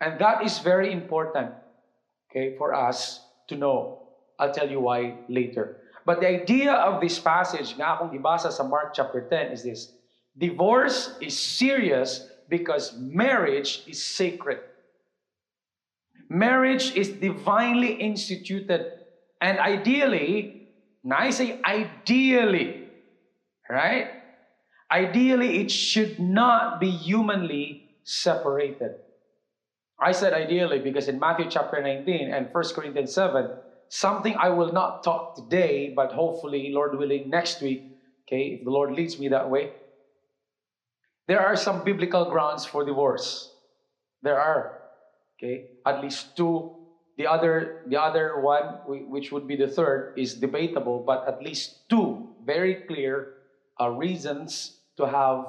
[0.00, 1.52] And that is very important,
[2.30, 4.02] okay, for us to know.
[4.38, 5.78] I'll tell you why later.
[6.06, 9.92] But the idea of this passage nga akong gibasa sa Mark chapter 10 is this.
[10.38, 14.62] Divorce is serious because marriage is sacred.
[16.30, 18.97] Marriage is divinely instituted
[19.40, 20.68] and ideally,
[21.04, 22.88] now I say ideally,
[23.68, 24.10] right?
[24.90, 28.96] Ideally, it should not be humanly separated.
[30.00, 33.50] I said ideally because in Matthew chapter 19 and 1 Corinthians 7,
[33.88, 37.82] something I will not talk today, but hopefully, Lord willing, next week,
[38.26, 39.72] okay, if the Lord leads me that way,
[41.26, 43.52] there are some biblical grounds for divorce.
[44.22, 44.80] There are,
[45.36, 46.77] okay, at least two.
[47.18, 51.88] The other, the other one, which would be the third, is debatable, but at least
[51.90, 53.34] two very clear
[53.80, 55.46] uh, reasons to have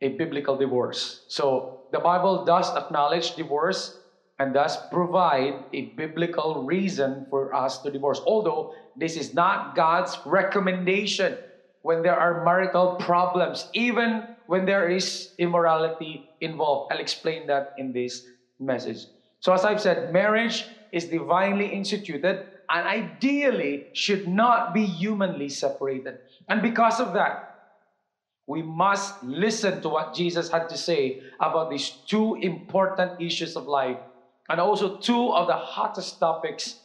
[0.00, 1.24] a biblical divorce.
[1.28, 3.98] So the Bible does acknowledge divorce
[4.38, 8.20] and thus provide a biblical reason for us to divorce.
[8.26, 11.36] Although this is not God's recommendation
[11.82, 16.92] when there are marital problems, even when there is immorality involved.
[16.92, 18.26] I'll explain that in this
[18.58, 19.06] message.
[19.40, 26.18] So, as I've said, marriage is divinely instituted and ideally should not be humanly separated.
[26.48, 27.42] And because of that,
[28.46, 33.66] we must listen to what Jesus had to say about these two important issues of
[33.66, 33.98] life
[34.48, 36.80] and also two of the hottest topics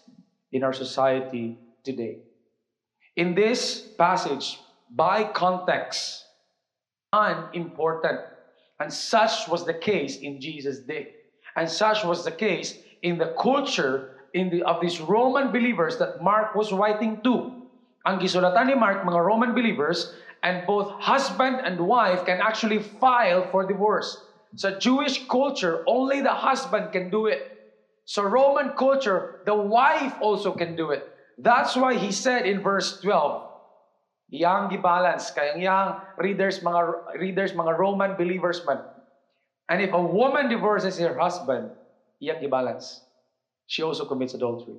[0.52, 2.18] in our society today.
[3.16, 4.60] In this passage,
[4.90, 6.26] by context,
[7.14, 8.22] unimportant.
[8.80, 11.14] And such was the case in Jesus' day.
[11.56, 16.24] And such was the case in the culture in the, of these Roman believers that
[16.24, 17.52] Mark was writing to.
[18.06, 23.46] Ang gisulatan ni Mark, mga Roman believers, and both husband and wife can actually file
[23.52, 24.18] for divorce.
[24.56, 27.52] So Jewish culture, only the husband can do it.
[28.06, 31.08] So Roman culture, the wife also can do it.
[31.38, 33.48] That's why he said in verse 12,
[34.32, 38.80] Yang gibalance, kayang yang readers, mga readers, mga Roman believers man.
[39.68, 41.72] And if a woman divorces her husband,
[42.22, 43.02] iyang gibalance.
[43.66, 44.78] She also commits adultery.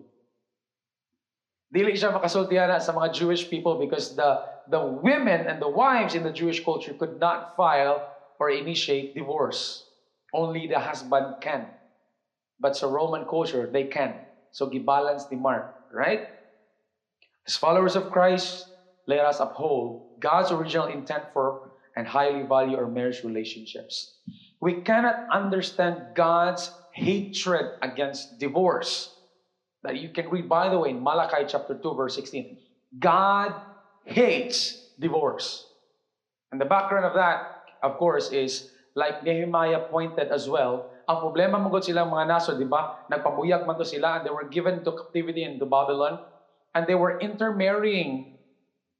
[1.72, 6.22] Dili siya makasultihan sa mga Jewish people because the, the women and the wives in
[6.22, 8.04] the Jewish culture could not file
[8.38, 9.88] or initiate divorce.
[10.36, 11.72] Only the husband can.
[12.60, 14.20] But sa Roman culture, they can.
[14.52, 16.28] So gibalance the mark, right?
[17.48, 18.68] As followers of Christ,
[19.08, 24.20] let us uphold God's original intent for and highly value our marriage relationships.
[24.60, 29.10] We cannot understand God's hatred against divorce
[29.82, 32.56] that you can read, by the way, in Malachi chapter 2, verse 16.
[32.98, 33.52] God
[34.04, 35.66] hates divorce.
[36.52, 41.58] And the background of that, of course, is like Nehemiah pointed as well, ang problema
[41.58, 43.02] mo silang mga naso, di ba?
[43.10, 46.20] Nagpabuyag man to sila and they were given to captivity into Babylon
[46.76, 48.38] and they were intermarrying,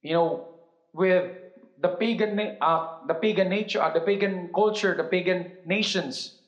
[0.01, 0.59] you know,
[0.91, 1.31] with
[1.79, 6.42] the pagan, uh, the pagan nature, uh, the pagan culture, the pagan nations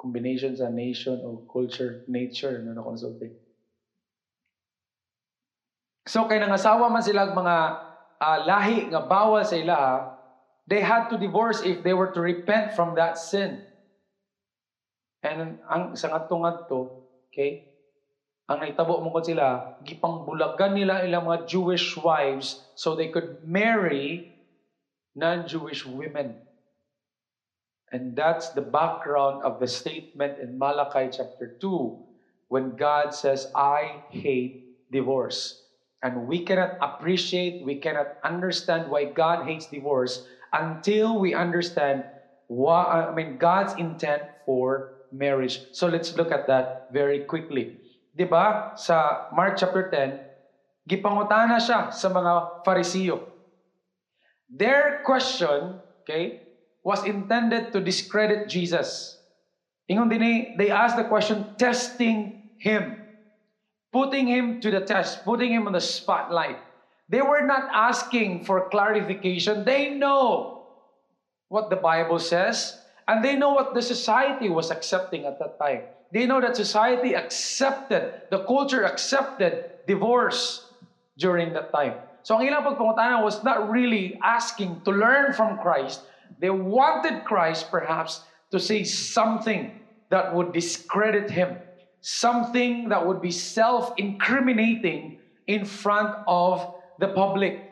[0.00, 3.28] combination sa nation o culture, nature, ano na konsulti.
[6.08, 7.56] So, kay nangasawa man sila mga
[8.16, 10.08] uh, lahi nga bawal sa ila,
[10.64, 13.60] they had to divorce if they were to repent from that sin.
[15.20, 16.40] And ang sa ngadto
[17.28, 17.68] okay,
[18.48, 24.32] ang naitabo mo sila, gipangbulagan nila ilang mga Jewish wives so they could marry
[25.14, 26.34] non-Jewish women.
[27.92, 31.98] And that's the background of the statement in Malachi chapter 2
[32.48, 35.62] when God says, I hate divorce.
[36.02, 40.22] And we cannot appreciate, we cannot understand why God hates divorce
[40.52, 42.04] until we understand
[42.46, 45.60] what, I mean, God's intent for marriage.
[45.72, 47.78] So let's look at that very quickly.
[48.16, 48.78] Diba?
[48.78, 50.30] Sa Mark chapter 10,
[50.90, 53.22] Gipangutana siya sa mga Fariseo.
[54.50, 56.49] Their question, okay,
[56.82, 59.18] was intended to discredit Jesus.
[59.90, 62.96] Ingon din eh, they asked the question testing him,
[63.92, 66.58] putting him to the test, putting him on the spotlight.
[67.10, 69.64] They were not asking for clarification.
[69.64, 70.62] They know
[71.50, 75.82] what the Bible says, and they know what the society was accepting at that time.
[76.12, 80.70] They know that society accepted, the culture accepted divorce
[81.18, 81.94] during that time.
[82.22, 86.06] So ang ilang pagpangutana was not really asking to learn from Christ.
[86.40, 89.76] They wanted Christ perhaps to say something
[90.08, 91.60] that would discredit him,
[92.00, 96.64] something that would be self-incriminating in front of
[96.98, 97.70] the public.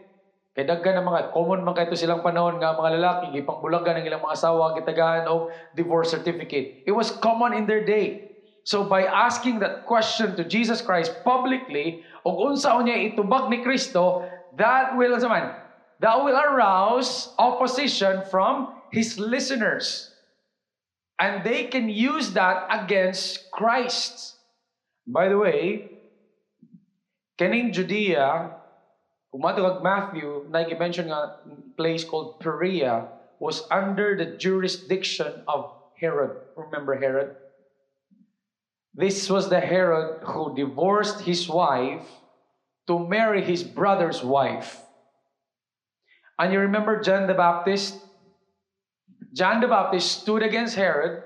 [0.52, 4.22] Kaya daggan ng mga, common man kayo silang panahon nga mga lalaki, gipangbulagan ng ilang
[4.26, 6.82] mga asawa, gitagaan o divorce certificate.
[6.82, 8.36] It was common in their day.
[8.66, 14.28] So by asking that question to Jesus Christ publicly, ug unsa unya itubag ni Kristo,
[14.58, 15.56] that will man,
[16.00, 20.10] that will arouse opposition from his listeners.
[21.18, 24.36] And they can use that against Christ.
[25.06, 25.90] By the way,
[27.38, 28.54] kaning Judea,
[29.32, 31.42] kung matugag Matthew, nag-mention nga
[31.76, 33.08] place called Perea
[33.38, 36.38] was under the jurisdiction of Herod.
[36.54, 37.34] Remember Herod?
[38.94, 42.06] This was the Herod who divorced his wife
[42.86, 44.82] to marry his brother's wife.
[46.38, 47.98] And you remember John the Baptist?
[49.32, 51.22] John the Baptist stood against Herod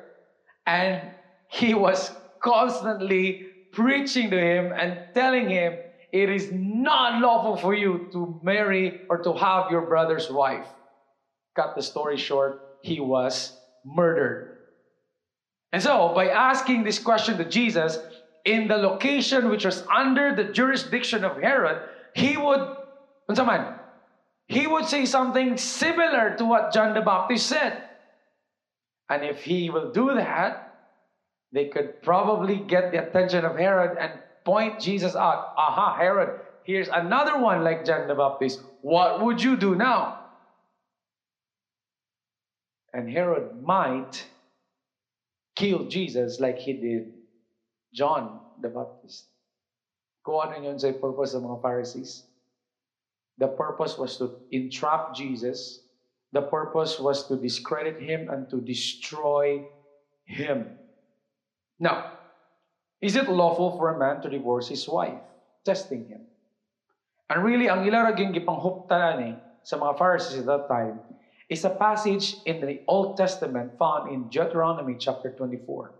[0.66, 1.02] and
[1.48, 5.74] he was constantly preaching to him and telling him
[6.12, 10.66] it is not lawful for you to marry or to have your brother's wife.
[11.56, 14.58] Cut the story short, he was murdered.
[15.72, 17.98] And so, by asking this question to Jesus,
[18.44, 22.76] in the location which was under the jurisdiction of Herod, he would,
[24.48, 27.82] he would say something similar to what John the Baptist said.
[29.08, 30.72] And if he will do that,
[31.52, 34.12] they could probably get the attention of Herod and
[34.44, 35.52] point Jesus out.
[35.56, 38.60] Aha, Herod, here's another one like John the Baptist.
[38.80, 40.18] What would you do now?
[42.92, 44.24] And Herod might
[45.56, 47.12] kill Jesus like he did
[47.92, 49.24] John the Baptist.
[50.24, 52.24] Kung ano yun sa purpose ng mga Pharisees.
[53.38, 55.80] The purpose was to entrap Jesus.
[56.32, 59.64] The purpose was to discredit him and to destroy
[60.24, 60.78] him.
[61.78, 62.12] Now,
[63.00, 65.18] is it lawful for a man to divorce his wife?
[65.64, 66.20] Testing him.
[67.28, 71.00] And really, ang ilaraging gipanghuptaan eh, sa mga Pharisees at that time
[71.48, 75.92] is a passage in the Old Testament found in Deuteronomy chapter 24.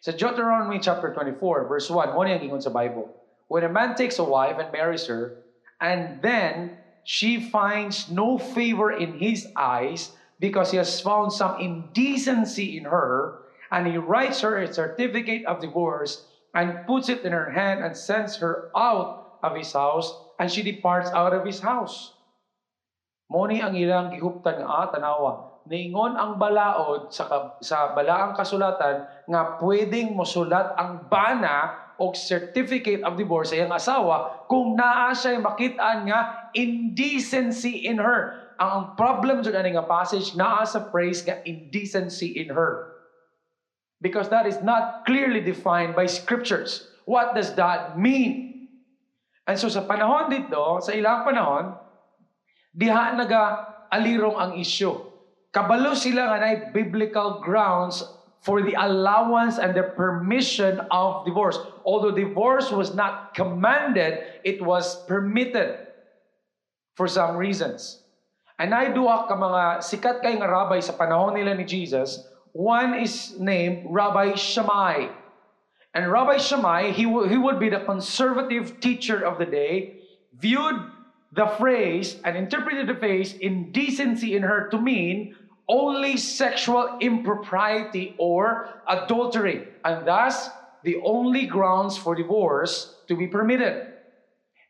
[0.00, 3.10] So Deuteronomy chapter 24, verse 1, mo sa Bible.
[3.48, 5.41] When a man takes a wife and marries her,
[5.82, 12.78] and then she finds no favor in his eyes because he has found some indecency
[12.78, 13.42] in her,
[13.74, 16.22] and he writes her a certificate of divorce
[16.54, 20.62] and puts it in her hand and sends her out of his house, and she
[20.62, 22.14] departs out of his house.
[23.26, 25.32] Moni ang ilang gihuptan nga ah, tanawa.
[25.66, 33.14] Niingon ang balaod sa, sa balaang kasulatan nga pwedeng mosulat ang bana o certificate of
[33.14, 38.50] divorce sa iyang asawa kung naa siya makitaan nga indecency in her.
[38.58, 42.90] Ang problem ani nga passage naa sa phrase nga indecency in her.
[44.02, 46.90] Because that is not clearly defined by scriptures.
[47.06, 48.66] What does that mean?
[49.46, 51.78] And so sa panahon dito, sa ilang panahon,
[52.74, 54.90] diha naga alirong ang isyu.
[55.54, 58.02] Kabalo sila nga na biblical grounds
[58.42, 61.58] for the allowance and the permission of divorce.
[61.86, 65.86] Although divorce was not commanded, it was permitted
[66.94, 68.02] for some reasons.
[68.58, 72.26] And I duha ka mga sikat rabbi sa panahon nila ni Jesus.
[72.52, 75.08] One is named Rabbi Shammai.
[75.94, 80.02] And Rabbi Shammai, he, he would be the conservative teacher of the day,
[80.34, 80.76] viewed
[81.32, 85.36] the phrase and interpreted the phrase indecency in her to mean
[85.72, 90.50] only sexual impropriety or adultery, and thus
[90.84, 93.88] the only grounds for divorce to be permitted.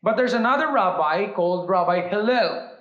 [0.01, 2.71] But there's another rabbi called Rabbi Hillel,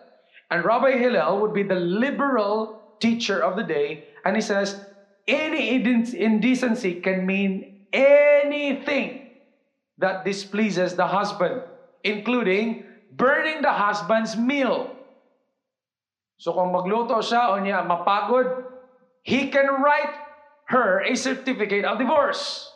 [0.50, 4.78] and Rabbi Hillel would be the liberal teacher of the day, and he says
[5.26, 5.74] any
[6.14, 9.30] indecency can mean anything
[9.98, 11.62] that displeases the husband,
[12.04, 14.91] including burning the husband's meal.
[16.38, 18.66] So kung magluto siya o niya mapagod,
[19.22, 20.14] he can write
[20.72, 22.72] her a certificate of divorce.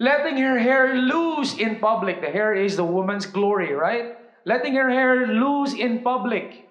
[0.00, 2.22] Letting her hair loose in public.
[2.22, 4.16] The hair is the woman's glory, right?
[4.46, 6.68] Letting her hair loose in public.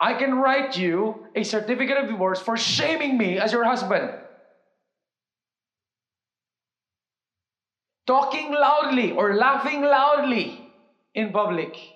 [0.00, 4.10] I can write you a certificate of divorce for shaming me as your husband.
[8.06, 10.70] Talking loudly or laughing loudly
[11.14, 11.95] in public.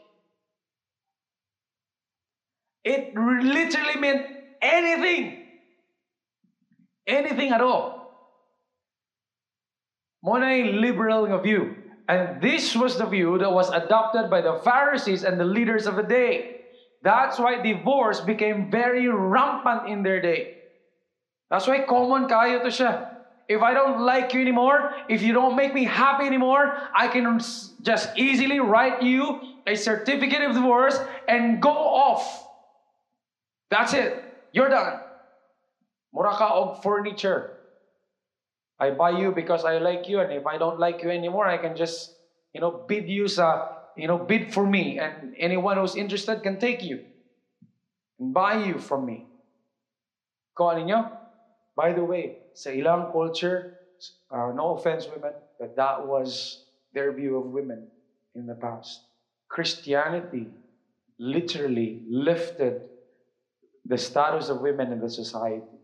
[2.84, 4.26] It literally meant
[4.62, 5.46] anything.
[7.06, 8.00] Anything at all.
[10.24, 11.76] Muna liberal view.
[12.08, 15.96] And this was the view that was adopted by the Pharisees and the leaders of
[15.96, 16.62] the day.
[17.02, 20.58] That's why divorce became very rampant in their day.
[21.50, 23.08] That's why common kayo to siya.
[23.48, 27.40] If I don't like you anymore, if you don't make me happy anymore, I can
[27.82, 32.46] just easily write you a certificate of divorce and go off.
[33.70, 34.24] That's it.
[34.52, 35.00] You're done.
[36.12, 37.56] Mura ka og furniture.
[38.80, 41.58] I buy you because I like you, and if I don't like you anymore, I
[41.58, 42.16] can just,
[42.52, 46.58] you know, bid you sa, you know, bid for me, and anyone who's interested can
[46.58, 47.04] take you
[48.18, 49.26] and buy you from me.
[50.56, 51.12] Ko ninyo?
[51.76, 53.78] By the way, sa ilang culture,
[54.32, 57.86] uh, no offense women, but that was their view of women
[58.34, 59.06] in the past.
[59.46, 60.48] Christianity
[61.18, 62.89] literally lifted
[63.84, 65.78] the status of women in the society.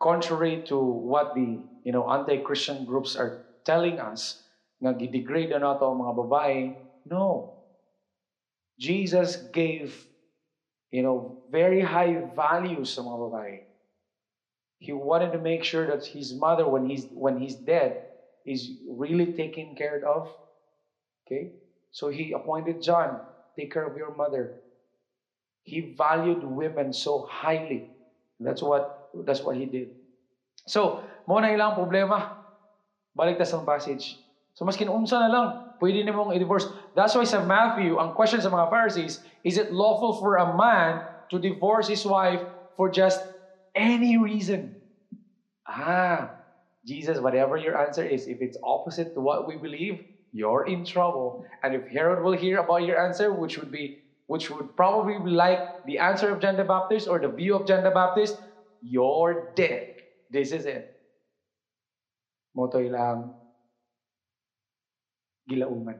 [0.00, 4.42] Contrary to what the you know anti-Christian groups are telling us,
[4.82, 6.58] nga gidegrade na ang mga babae,
[7.08, 7.56] no.
[8.78, 10.04] Jesus gave
[10.92, 13.56] you know very high values sa mga babae.
[14.78, 18.06] He wanted to make sure that his mother when he's when he's dead
[18.44, 20.28] is really taken care of.
[21.26, 21.50] Okay?
[21.90, 23.18] So he appointed John,
[23.58, 24.60] take care of your mother.
[25.66, 27.90] He valued women so highly.
[28.38, 29.90] That's what that's what he did.
[30.62, 32.38] So, mo na ilang problema.
[33.18, 34.22] Balik sa passage.
[34.54, 35.46] So, mas kinunsa na lang,
[35.82, 36.70] pwede na mong i-divorce.
[36.94, 41.02] That's why sa Matthew, ang question sa mga Pharisees, is it lawful for a man
[41.28, 42.40] to divorce his wife
[42.78, 43.20] for just
[43.74, 44.78] any reason?
[45.66, 46.30] Ah,
[46.86, 51.44] Jesus, whatever your answer is, if it's opposite to what we believe, you're in trouble.
[51.64, 55.30] And if Herod will hear about your answer, which would be which would probably be
[55.30, 58.38] like the answer of the Baptist or the view of the Baptist,
[58.82, 60.02] you're dead.
[60.30, 60.96] This is it.
[62.56, 63.34] Motoy lang
[65.48, 65.98] gilauman.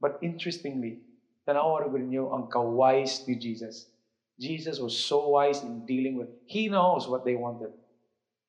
[0.00, 1.00] But interestingly,
[1.48, 3.90] tanawa rin niyo ang kawise ni Jesus.
[4.38, 7.70] Jesus was so wise in dealing with, he knows what they wanted.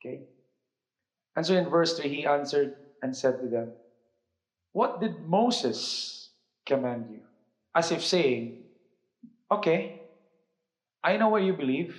[0.02, 0.22] Okay?
[1.36, 3.72] And so in verse 3, he answered and said to them,
[4.74, 6.30] What did Moses
[6.66, 7.22] command you?
[7.74, 8.65] As if saying,
[9.52, 10.02] Okay,
[11.04, 11.96] I know what you believe.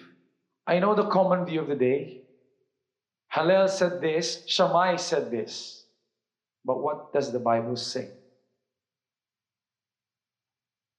[0.67, 2.23] I know the common view of the day.
[3.33, 5.85] Hillel said this, Shammai said this.
[6.65, 8.11] But what does the Bible say?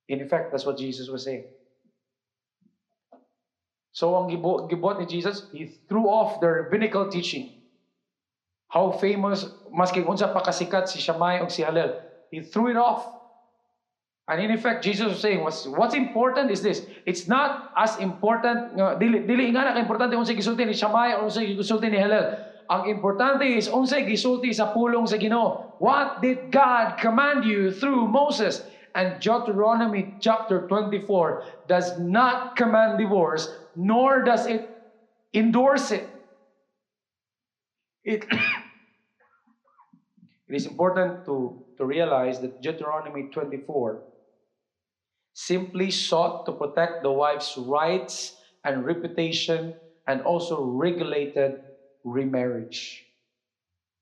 [0.08, 1.44] In effect, that's what Jesus was saying.
[3.92, 7.50] So ang gibot ni Jesus, he threw off the rabbinical teaching.
[8.70, 9.44] How famous,
[9.74, 12.00] maski unsa pa kasikat si Shammai o si Hillel,
[12.32, 13.04] he threw it off.
[14.28, 16.86] And in effect, Jesus was saying, what's, what's important is this.
[17.06, 21.56] It's not as important, dili, dili nga na importante unsay gisulti ni Shammai o unsay
[21.56, 22.36] gisulti ni Hillel.
[22.68, 25.80] Ang importante is unsay gisulti sa pulong sa Ginoo.
[25.80, 28.68] What did God command you through Moses?
[28.92, 33.48] And Deuteronomy chapter 24 does not command divorce,
[33.80, 34.68] nor does it
[35.32, 36.04] endorse it.
[38.04, 38.28] It,
[40.52, 44.17] it is important to, to realize that Deuteronomy 24
[45.38, 49.78] simply sought to protect the wife's rights and reputation
[50.10, 51.62] and also regulated
[52.02, 53.06] remarriage.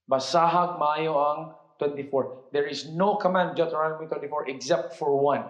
[0.07, 1.39] Basahag maayo ang
[1.75, 2.55] 24.
[2.55, 5.43] There is no command Deuteronomy 24 except for one.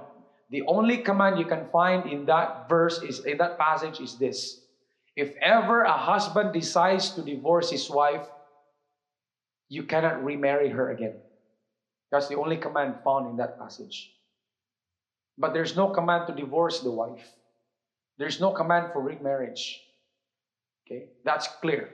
[0.49, 4.65] The only command you can find in that verse is in that passage is this.
[5.13, 8.25] If ever a husband decides to divorce his wife,
[9.69, 11.21] you cannot remarry her again.
[12.09, 14.14] That's the only command found in that passage.
[15.37, 17.27] But there's no command to divorce the wife.
[18.17, 19.83] There's no command for remarriage.
[20.85, 21.11] Okay?
[21.23, 21.89] That's clear.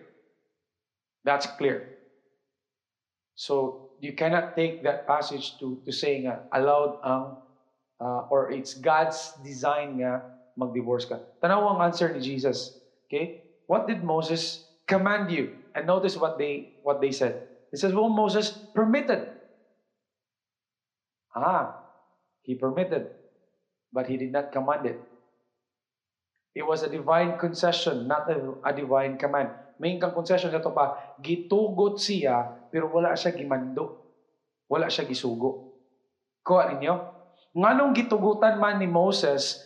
[1.23, 1.97] That's clear.
[3.35, 7.37] So you cannot take that passage to, to say nga, allowed ang,
[7.99, 10.21] uh, or it's God's design nga
[10.57, 11.17] mag-divorce ka.
[11.41, 12.77] Tanaw ang answer ni Jesus.
[13.09, 13.41] Okay?
[13.65, 15.57] What did Moses command you?
[15.73, 17.47] And notice what they what they said.
[17.71, 19.31] He says, well, Moses permitted.
[21.31, 21.79] Ah,
[22.43, 23.20] he permitted
[23.91, 24.99] but he did not command it.
[26.55, 29.51] It was a divine concession, not a, a divine command.
[29.81, 33.97] may kang concession na to pa, gitugot siya, pero wala siya gimando.
[34.69, 35.73] Wala siya gisugo.
[36.45, 36.93] Kuha ninyo?
[37.57, 39.57] Nganong gitugutan man ni Moses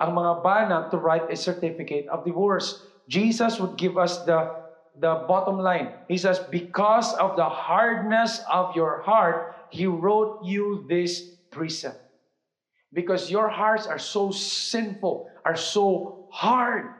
[0.00, 2.80] ang mga bana to write a certificate of divorce?
[3.04, 4.48] Jesus would give us the
[4.96, 5.92] the bottom line.
[6.08, 11.22] He says, Because of the hardness of your heart, He wrote you this
[11.54, 12.09] precept.
[12.92, 16.90] Because your hearts are so sinful, are so hard.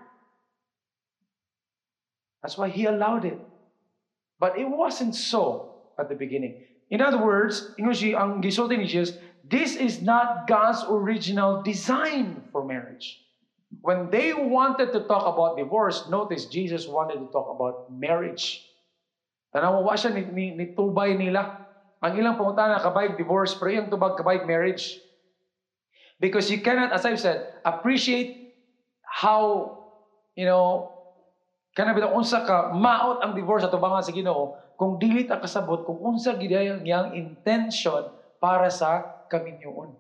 [2.43, 3.38] That's why He allowed it.
[4.38, 6.64] But it wasn't so at the beginning.
[6.91, 13.20] In other words, ang ni Jesus, this is not God's original design for marriage.
[13.78, 18.66] When they wanted to talk about divorce, notice Jesus wanted to talk about marriage.
[19.55, 21.66] Tanawa wa siya ni, ni, ni tubay nila.
[22.03, 24.99] Ang ilang pangutana kabayag divorce, pero yung tubag kabayag marriage.
[26.21, 28.53] Because you cannot, as I've said, appreciate
[29.01, 29.81] how,
[30.37, 30.93] you know,
[31.73, 35.89] kana bitang unsa ka maot ang divorce ato bangan sa Ginoo kung dili ta kasabot
[35.89, 36.53] kung unsa gid
[36.85, 38.05] yang intention
[38.37, 39.97] para sa kaminyoon.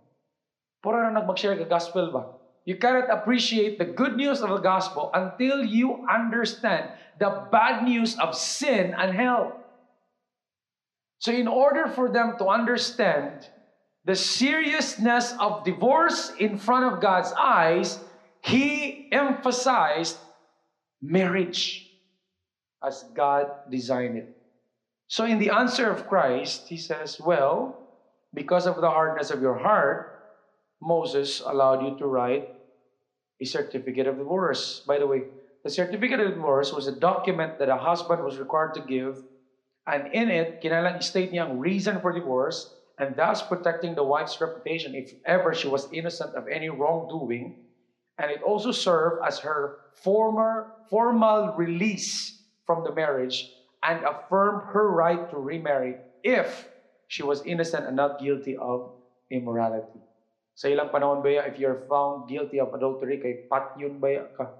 [0.80, 2.36] Pura na nagmag-share ka gospel ba?
[2.68, 8.16] You cannot appreciate the good news of the gospel until you understand the bad news
[8.20, 9.60] of sin and hell.
[11.20, 13.48] So, in order for them to understand
[14.04, 17.98] the seriousness of divorce in front of God's eyes,
[18.42, 20.16] He emphasized
[21.02, 21.90] marriage
[22.82, 24.36] as God designed it.
[25.08, 27.76] So, in the answer of Christ, He says, Well,
[28.32, 30.16] because of the hardness of your heart,
[30.80, 32.48] Moses allowed you to write
[33.40, 34.80] a certificate of divorce.
[34.86, 35.24] By the way,
[35.62, 39.22] the certificate of divorce was a document that a husband was required to give,
[39.86, 44.36] and in it, kinalang state niya ang reason for divorce, and thus protecting the wife's
[44.40, 47.56] reputation if ever she was innocent of any wrongdoing.
[48.20, 52.36] And it also served as her former formal release
[52.68, 53.48] from the marriage
[53.82, 56.68] and affirmed her right to remarry if
[57.08, 58.92] she was innocent and not guilty of
[59.32, 60.04] immorality.
[60.52, 64.52] Sa ilang panahon ba if you're found guilty of adultery, kay patyon ba ka?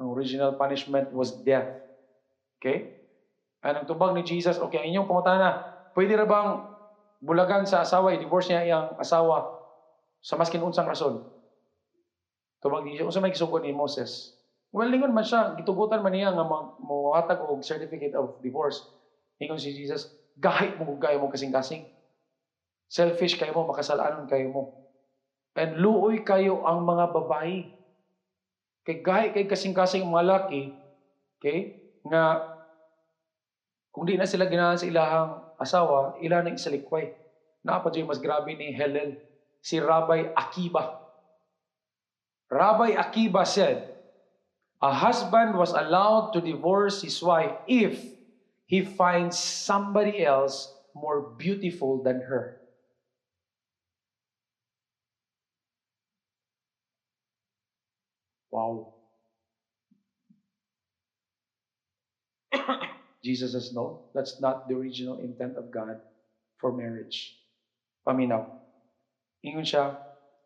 [0.00, 1.68] Ang original punishment was death.
[2.56, 2.88] Okay?
[3.60, 5.60] And Anong tubag ni Jesus, okay, ang inyong pangutana,
[5.92, 6.71] pwede ra bang
[7.22, 9.46] bulagan sa asawa, i-divorce niya iyang asawa
[10.18, 11.22] sa maskin unsang rason?
[12.58, 14.34] Tubag ni Jesus, unsa may gisugon ni Moses?
[14.74, 16.42] Well, lingon man siya, gitugutan man niya nga
[16.82, 18.82] muhatag og certificate of divorce.
[19.38, 21.86] Ingon si Jesus, gahit mo gayo mo kasing-kasing.
[22.86, 24.62] Selfish kayo mo, makasalanan kayo mo.
[25.58, 27.68] And luoy kayo ang mga babae.
[28.82, 30.72] Kay gahi kay kasing-kasing mga laki,
[31.38, 31.70] okay,
[32.02, 32.40] nga
[33.92, 37.08] kung di na sila ginahan sa ilahang asawa, ilan ang isalikway.
[37.62, 39.14] Naapa mas grabe ni Helen,
[39.62, 40.98] si Rabbi Akiba.
[42.50, 43.92] Rabbi Akiba said,
[44.82, 48.02] a husband was allowed to divorce his wife if
[48.66, 52.58] he finds somebody else more beautiful than her.
[58.50, 58.92] Wow.
[63.22, 65.96] Jesus says, no, that's not the original intent of God
[66.58, 67.36] for marriage.
[68.06, 68.46] Paminaw.
[69.46, 69.96] Ingon siya,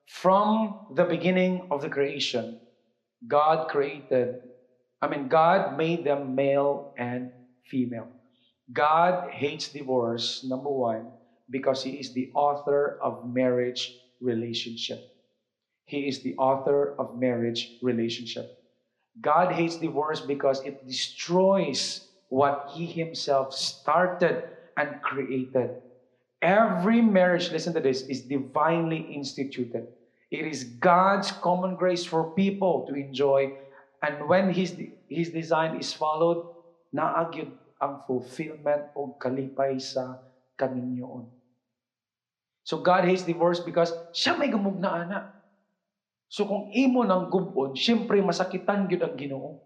[0.06, 2.56] from the beginning of the creation,
[3.26, 4.36] God created,
[5.00, 7.30] I mean, God made them male and
[7.64, 8.08] female.
[8.72, 11.12] God hates divorce, number one,
[11.48, 15.00] because He is the author of marriage relationship.
[15.86, 18.52] He is the author of marriage relationship.
[19.20, 24.44] God hates divorce because it destroys what He Himself started
[24.76, 25.82] and created.
[26.42, 29.88] Every marriage, listen to this, is divinely instituted.
[30.30, 33.56] It is God's common grace for people to enjoy.
[34.02, 34.76] And when His,
[35.08, 36.44] his design is followed,
[36.94, 37.50] naagyod
[37.80, 40.20] ang fulfillment o kalipay sa
[40.56, 41.28] kaminyoon.
[42.66, 45.24] So God hates divorce because siya may gumugna anak.
[46.26, 49.62] So kung imo ng gubon, siyempre masakitan gyud ang Ginoo.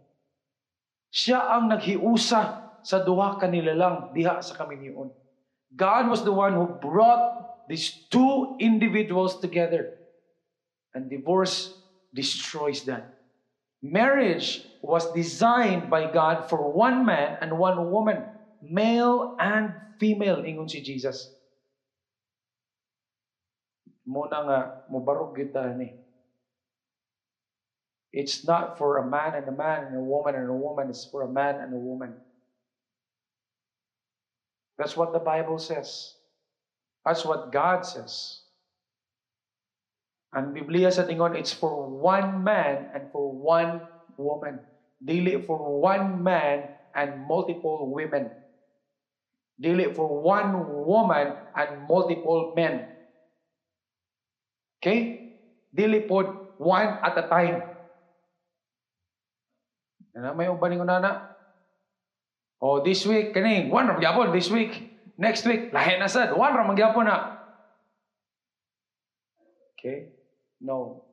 [1.10, 2.42] Siya ang naghiusa
[2.80, 5.10] sa duha kanila lang diha sa kaminyoon.
[5.74, 9.94] God was the one who brought these two individuals together.
[10.94, 11.70] And divorce
[12.10, 13.14] destroys that.
[13.78, 18.26] Marriage was designed by God for one man and one woman,
[18.60, 21.30] male and female, ingon si Jesus.
[24.04, 24.58] Muna nga,
[24.90, 25.99] mubarog kita ni.
[28.12, 30.90] It's not for a man and a man and a woman and a woman.
[30.90, 32.18] It's for a man and a woman.
[34.78, 36.14] That's what the Bible says.
[37.04, 38.42] That's what God says.
[40.32, 43.82] And Biblia sa tingon, it's for one man and for one
[44.16, 44.62] woman.
[45.02, 48.30] Dili for one man and multiple women.
[49.60, 50.54] Dili for one
[50.86, 52.86] woman and multiple men.
[54.80, 55.30] Okay?
[55.74, 56.22] Dili po
[56.58, 57.69] one at a time.
[60.16, 61.36] Ano may uban ko nana?
[62.60, 64.92] Oh, this week, kani, one ra magyapon this week.
[65.16, 67.40] Next week, lahi na sad, one ra magyapon na.
[69.78, 70.12] Okay?
[70.60, 71.04] No.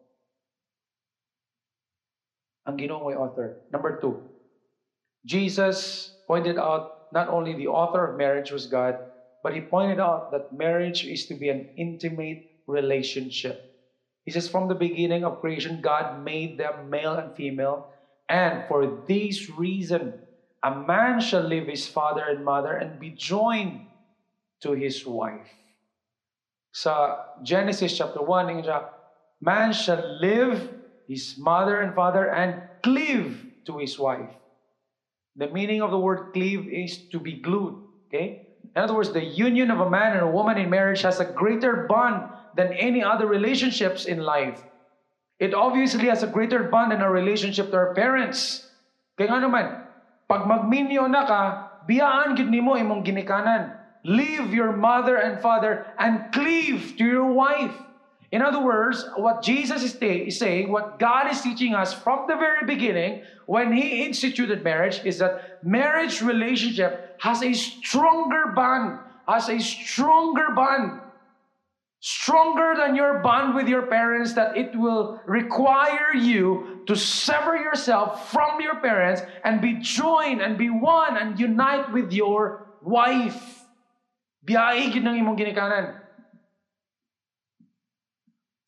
[2.68, 3.64] Ang ginoo author.
[3.72, 4.20] Number two,
[5.24, 9.00] Jesus pointed out not only the author of marriage was God,
[9.44, 13.64] but he pointed out that marriage is to be an intimate relationship.
[14.28, 17.88] He says, from the beginning of creation, God made them male and female,
[18.30, 20.14] and for this reason,
[20.64, 23.88] a man shall leave his father and mother and be joined
[24.62, 25.48] to his wife.
[26.72, 28.90] Sa Genesis chapter 1, ingon siya,
[29.42, 30.70] man shall live
[31.08, 34.30] his mother and father and cleave to his wife.
[35.38, 37.80] The meaning of the word cleave is to be glued.
[38.08, 38.48] Okay?
[38.76, 41.26] In other words, the union of a man and a woman in marriage has a
[41.26, 44.62] greater bond than any other relationships in life.
[45.40, 48.66] It obviously has a greater bond than our relationship to our parents.
[49.18, 49.66] Kaya nga naman,
[50.26, 51.42] pag magminyo na ka,
[51.86, 53.78] biyaan gid nimo imong ginikanan.
[54.02, 57.74] Leave your mother and father and cleave to your wife.
[58.32, 62.36] In other words, what Jesus is, is saying, what God is teaching us from the
[62.36, 69.48] very beginning when He instituted marriage is that marriage relationship has a stronger bond, has
[69.48, 71.00] a stronger bond,
[72.08, 78.32] stronger than your bond with your parents, that it will require you to sever yourself
[78.32, 83.60] from your parents and be joined and be one and unite with your wife.
[84.48, 85.04] Ng.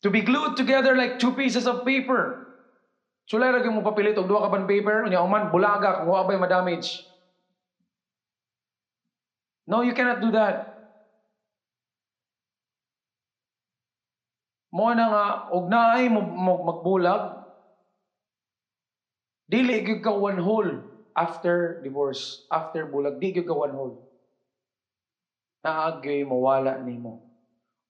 [0.02, 2.44] To be glued together like two pieces of paper.
[3.24, 6.28] Sulay ra mo papilit og duha ka ban paper, unya oh man bulaga kung wa
[6.28, 7.06] ma-damage.
[9.66, 10.69] No, you cannot do that.
[14.70, 17.42] Mo na nga og naay magbulag,
[19.50, 20.70] dili gyud ka one whole
[21.18, 23.96] after divorce, after bulag, di gyud ka one whole.
[25.66, 27.26] Naagyoy mawala nimo.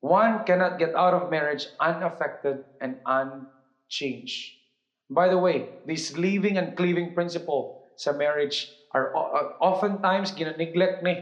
[0.01, 4.57] One cannot get out of marriage unaffected and unchanged.
[5.12, 9.12] By the way, this leaving and cleaving principle sa marriage are
[9.61, 11.20] oftentimes gina-neglect ni.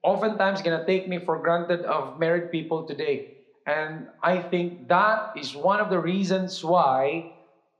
[0.00, 3.33] Oftentimes gina-take me for granted of married people today.
[3.66, 7.32] And I think that is one of the reasons why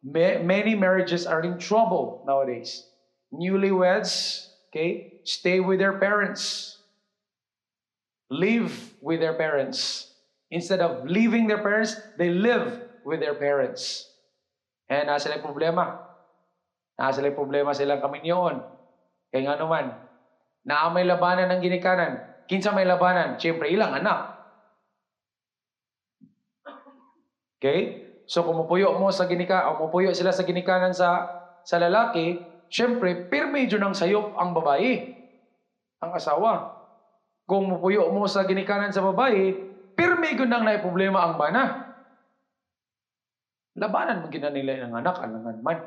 [0.03, 2.87] many marriages are in trouble nowadays.
[3.33, 6.79] Newlyweds, okay, stay with their parents.
[8.31, 10.15] Live with their parents
[10.55, 14.07] Instead of leaving their parents, they live with their parents.
[14.87, 15.99] Eh, nasa sila problema.
[16.95, 18.63] Nasa sila problema silang kaminyoon.
[19.35, 19.91] Kaya nga naman,
[20.63, 22.23] na may labanan ng ginikanan.
[22.47, 23.35] Kinsa may labanan?
[23.43, 24.34] Siyempre, ilang anak.
[27.65, 27.81] Okay?
[28.29, 32.37] So, kung mupuyo mo sa ginika, o mupuyo sila sa ginikanan sa sa lalaki,
[32.69, 35.17] siyempre, pirme dyan ang sayop ang babae,
[36.05, 36.77] ang asawa.
[37.49, 39.57] Kung mupuyo mo sa ginikanan sa babae,
[39.97, 41.65] pirmi ko nang na problema ang bana.
[43.81, 45.81] Labanan mo gina nila ng anak, alangan man.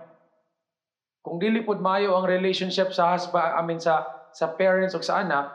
[1.21, 4.01] Kung dili pod maayo ang relationship sa husband, I mean sa
[4.33, 5.45] sa parents o sa anak,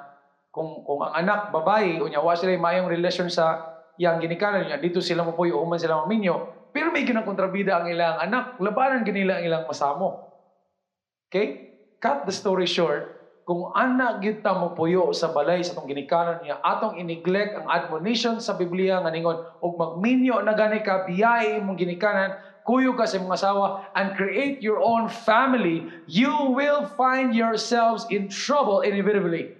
[0.54, 4.78] kung kung ang anak babae unya wa sila mayong relation sa yang ginikanan niya.
[4.80, 6.68] Dito sila mo puyo uman sila maminyo.
[6.72, 8.56] Pero may kontrabida ang ilang anak.
[8.56, 10.32] Labanan ginila ang ilang masamo.
[11.28, 11.76] Okay?
[12.00, 13.20] Cut the story short.
[13.42, 17.66] Kung ana gyud ta mo puyo sa balay sa tong ginikanan niya atong ineglect ang
[17.66, 23.02] admonition sa Biblia nga ningon og magminyo na gani ka biyay imong ginikanan kuyo ka
[23.02, 29.58] sa imong asawa and create your own family you will find yourselves in trouble inevitably.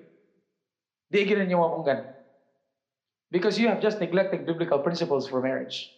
[1.11, 2.12] Di gyud ninyo mapunggan
[3.33, 5.91] because you have just neglected biblical principles for marriage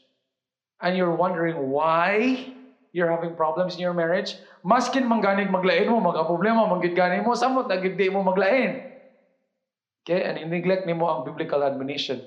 [0.81, 2.55] and you're wondering why
[2.95, 7.75] you're having problems in your marriage, maskin mangganig maglain mo, mga problema, mo, samot na
[7.83, 8.87] di mo maglain.
[10.07, 10.23] Okay?
[10.23, 12.23] And in-neglect mo ang biblical admonition.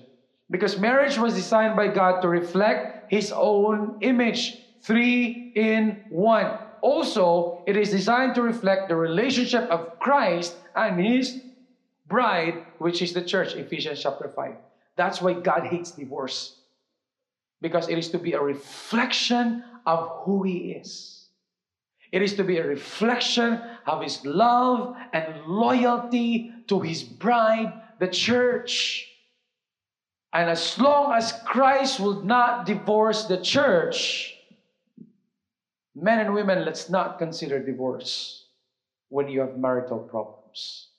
[0.51, 4.59] Because marriage was designed by God to reflect His own image.
[4.83, 6.51] Three in one.
[6.83, 11.39] Also, it is designed to reflect the relationship of Christ and His
[12.07, 14.66] bride, which is the church, Ephesians chapter 5.
[14.97, 16.59] That's why God hates divorce.
[17.61, 21.29] Because it is to be a reflection of who He is.
[22.11, 28.07] It is to be a reflection of His love and loyalty to His bride, the
[28.07, 29.07] church.
[30.33, 34.37] And as long as Christ will not divorce the church,
[35.99, 38.45] Men and women, let's not consider divorce
[39.09, 40.89] when you have marital problems.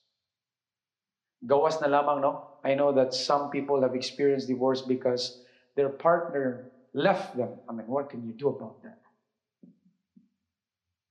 [1.44, 2.58] Gawas na lamang, no?
[2.64, 5.44] I know that some people have experienced divorce because
[5.76, 7.50] their partner left them.
[7.68, 8.98] I mean, what can you do about that?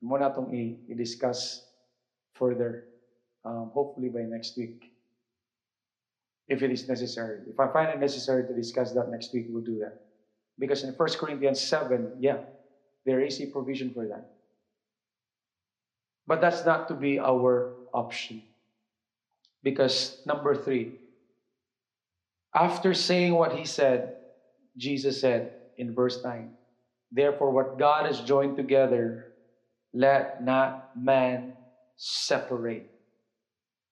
[0.03, 1.63] Muna itong i-discuss
[2.35, 2.83] further,
[3.45, 4.91] um, hopefully by next week,
[6.47, 7.39] if it is necessary.
[7.47, 9.95] If I find it necessary to discuss that next week, we'll do that.
[10.59, 12.37] Because in 1 Corinthians 7, yeah,
[13.05, 14.25] there is a provision for that.
[16.27, 18.43] But that's not to be our option.
[19.67, 20.93] Because number three,
[22.55, 24.15] after saying what he said,
[24.77, 26.51] Jesus said in verse 9,
[27.11, 29.33] Therefore, what God has joined together,
[29.93, 31.51] let not man
[31.97, 32.89] separate.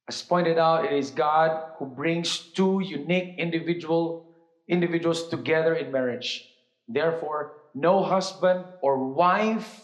[0.07, 4.33] As pointed out, it is God who brings two unique individual
[4.69, 6.47] individuals together in marriage.
[6.87, 9.81] Therefore, no husband or wife,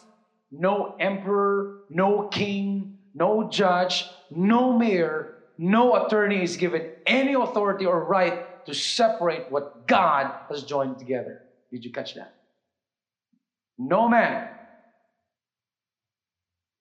[0.52, 8.04] no emperor, no king, no judge, no mayor, no attorney is given any authority or
[8.04, 11.44] right to separate what God has joined together.
[11.70, 12.34] Did you catch that?
[13.78, 14.50] No man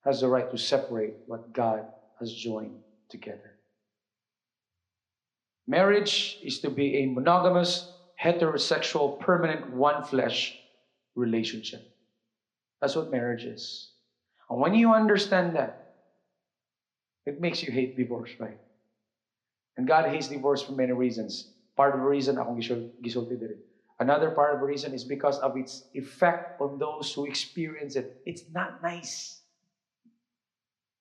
[0.02, 1.84] has the right to separate what God
[2.20, 2.78] has joined
[3.10, 3.58] together.
[5.66, 10.56] Marriage is to be a monogamous, heterosexual, permanent, one flesh
[11.14, 11.86] relationship.
[12.80, 13.90] That's what marriage is.
[14.48, 15.96] And when you understand that,
[17.26, 18.56] it makes you hate divorce, right?
[19.80, 21.56] And God hates divorce for many reasons.
[21.72, 22.60] Part of the reason akong
[23.00, 23.56] gisulti diri.
[23.96, 28.20] Another part of the reason is because of its effect on those who experience it.
[28.28, 29.40] It's not nice.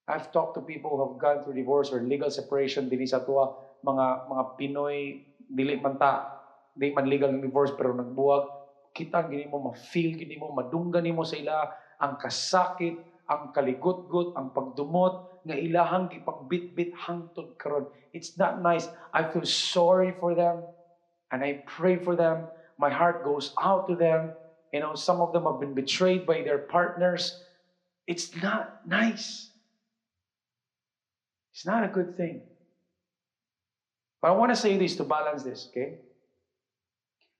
[0.07, 4.05] I've talked to people who have gone through divorce or legal separation dili sa mga
[4.31, 6.23] mga Pinoy dili man ta
[6.71, 8.47] di man legal ng divorce pero nagbuwag
[8.95, 11.67] kita gini mo ma-feel gini mo madunggan nimo sa ila
[11.99, 12.95] ang kasakit
[13.27, 17.85] ang kaligutgut ang pagdumot nga ilahang hangtod karon.
[18.13, 18.87] It's not nice.
[19.13, 20.63] I feel sorry for them
[21.31, 22.47] and i pray for them.
[22.77, 24.31] My heart goes out to them.
[24.73, 27.43] You know some of them have been betrayed by their partners.
[28.07, 29.49] It's not nice.
[31.53, 32.41] It's not a good thing.
[34.21, 35.99] But i want to say this to balance this okay?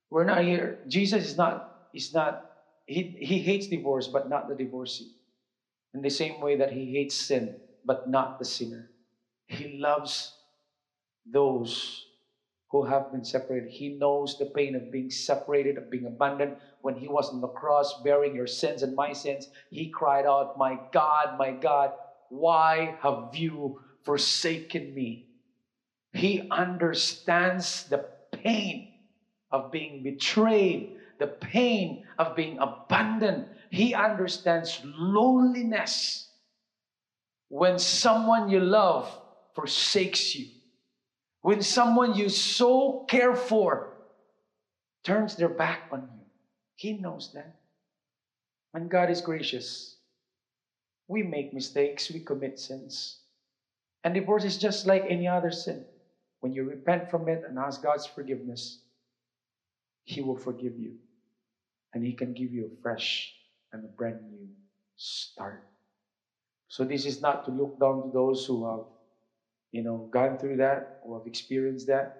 [0.10, 0.80] We're not here.
[0.88, 2.46] Jesus is not, is not,
[2.86, 5.12] he, he hates divorce, but not the divorcee.
[5.94, 8.90] In the same way that he hates sin, but not the sinner.
[9.48, 10.34] He loves
[11.26, 12.08] those
[12.72, 13.70] who have been separated.
[13.70, 16.54] He knows the pain of being separated, of being abandoned.
[16.82, 20.58] When he was on the cross bearing your sins and my sins, he cried out,
[20.58, 21.92] My God, my God,
[22.30, 23.74] why have you
[24.04, 25.24] forsaken me?
[26.14, 28.02] He understands the
[28.32, 28.88] pain
[29.52, 30.88] of being betrayed,
[31.20, 33.46] the pain of being abandoned.
[33.72, 36.29] He understands loneliness
[37.50, 39.12] when someone you love
[39.56, 40.48] forsakes you,
[41.42, 43.94] when someone you so care for
[45.04, 46.26] turns their back on you.
[46.76, 47.56] He knows that.
[48.74, 49.96] And God is gracious.
[51.08, 53.18] We make mistakes, we commit sins.
[54.04, 55.84] And divorce is just like any other sin.
[56.40, 58.80] When you repent from it and ask God's forgiveness,
[60.10, 60.94] he will forgive you.
[61.94, 63.32] And He can give you a fresh
[63.72, 64.48] and a brand new
[64.96, 65.64] start.
[66.70, 68.86] So this is not to look down to those who have,
[69.72, 72.14] you know, gone through that or have experienced that.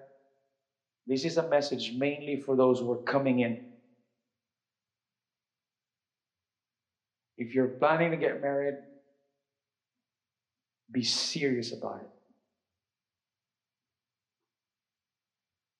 [1.06, 3.58] This is a message mainly for those who are coming in.
[7.38, 8.74] If you're planning to get married,
[10.92, 12.10] be serious about it.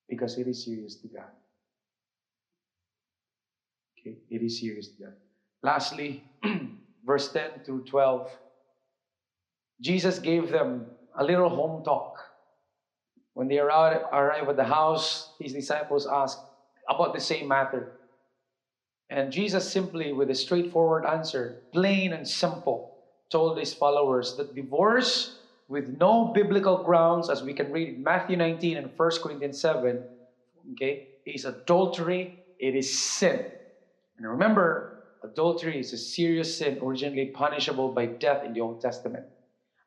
[0.08, 1.28] Because it is serious to God.
[3.98, 5.12] Okay, it is serious to God.
[5.62, 6.24] Lastly,
[7.04, 8.26] verse 10 through 12,
[9.80, 12.18] Jesus gave them a little home talk.
[13.34, 16.40] When they arrived, at the house, his disciples asked
[16.88, 17.92] about the same matter.
[19.08, 22.92] And Jesus simply, with a straightforward answer, plain and simple,
[23.30, 28.36] told his followers that divorce with no biblical grounds, as we can read in Matthew
[28.36, 30.04] 19 and 1 Corinthians 7,
[30.72, 33.46] okay, is adultery, it is sin.
[34.18, 39.24] And remember, adultery is a serious sin originally punishable by death in the Old Testament.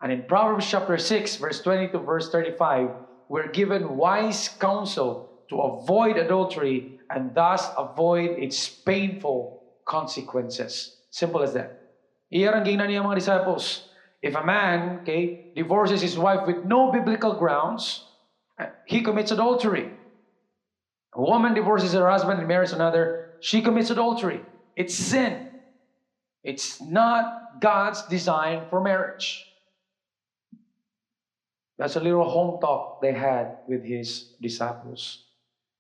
[0.03, 2.89] And in Proverbs chapter 6, verse 20 to verse 35,
[3.29, 10.97] we're given wise counsel to avoid adultery and thus avoid its painful consequences.
[11.09, 11.79] Simple as that.
[12.33, 13.87] Iyan ang gingnan niya disciples.
[14.21, 18.03] If a man, okay, divorces his wife with no biblical grounds,
[18.59, 19.87] eh, he commits adultery.
[21.15, 24.41] A woman divorces her husband and marries another, she commits adultery.
[24.75, 25.47] It's sin.
[26.43, 29.52] It's not God's design for marriage.
[31.83, 35.25] That's a little home talk they had with his disciples.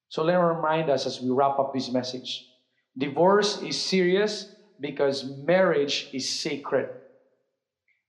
[0.09, 2.45] So let me remind us as we wrap up this message.
[2.97, 6.89] Divorce is serious because marriage is sacred.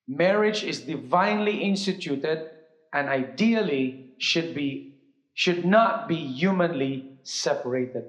[0.08, 2.50] Marriage is divinely instituted
[2.92, 4.96] and ideally should be
[5.34, 8.06] should not be humanly separated.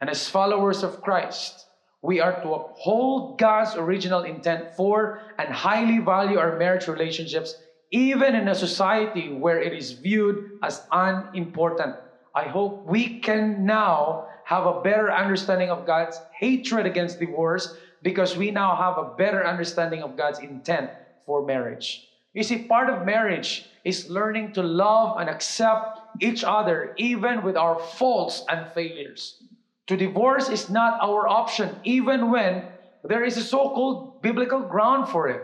[0.00, 1.66] And as followers of Christ,
[2.00, 7.54] we are to uphold God's original intent for and highly value our marriage relationships
[7.90, 11.96] even in a society where it is viewed as unimportant.
[12.34, 18.36] I hope we can now have a better understanding of God's hatred against divorce because
[18.36, 20.90] we now have a better understanding of God's intent
[21.24, 22.08] for marriage.
[22.34, 27.56] You see, part of marriage is learning to love and accept each other even with
[27.56, 29.42] our faults and failures.
[29.86, 32.64] To divorce is not our option, even when
[33.04, 35.42] there is a so called biblical ground for it.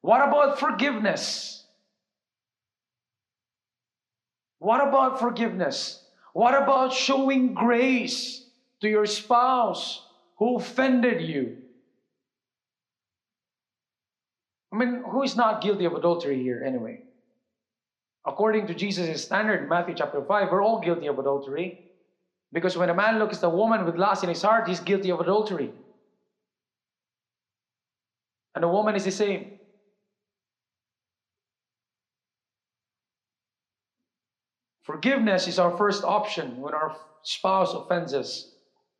[0.00, 1.63] What about forgiveness?
[4.64, 6.00] What about forgiveness?
[6.32, 8.46] What about showing grace
[8.80, 10.06] to your spouse
[10.38, 11.58] who offended you?
[14.72, 17.02] I mean, who is not guilty of adultery here anyway?
[18.24, 21.84] According to Jesus' standard, Matthew chapter 5, we're all guilty of adultery.
[22.50, 25.10] Because when a man looks at a woman with lust in his heart, he's guilty
[25.10, 25.72] of adultery.
[28.54, 29.58] And a woman is the same.
[34.84, 38.52] Forgiveness is our first option when our spouse offends us.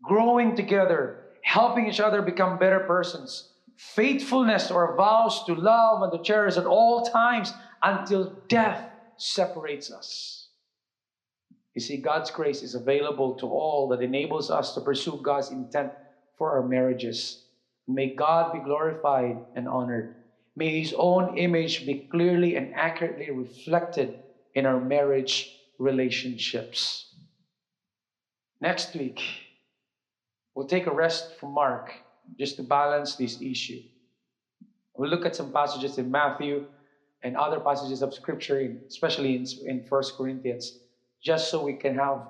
[0.02, 6.12] Growing together, helping each other become better persons faithfulness to our vows to love and
[6.12, 10.48] to cherish at all times until death separates us.
[11.74, 15.90] You see, God's grace is available to all that enables us to pursue God's intent
[16.38, 17.38] for our marriages.
[17.88, 20.14] May God be glorified and honored.
[20.56, 24.14] May His own image be clearly and accurately reflected
[24.54, 25.50] in our marriage
[25.84, 27.14] relationships.
[28.60, 29.20] Next week,
[30.54, 31.92] we'll take a rest from Mark
[32.38, 33.82] just to balance this issue.
[34.96, 36.66] We'll look at some passages in Matthew
[37.22, 38.58] and other passages of Scripture,
[38.88, 40.78] especially in, in 1 Corinthians,
[41.22, 42.20] just so we can have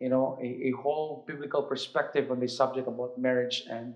[0.00, 3.94] you know, a, a whole biblical perspective on this subject about marriage and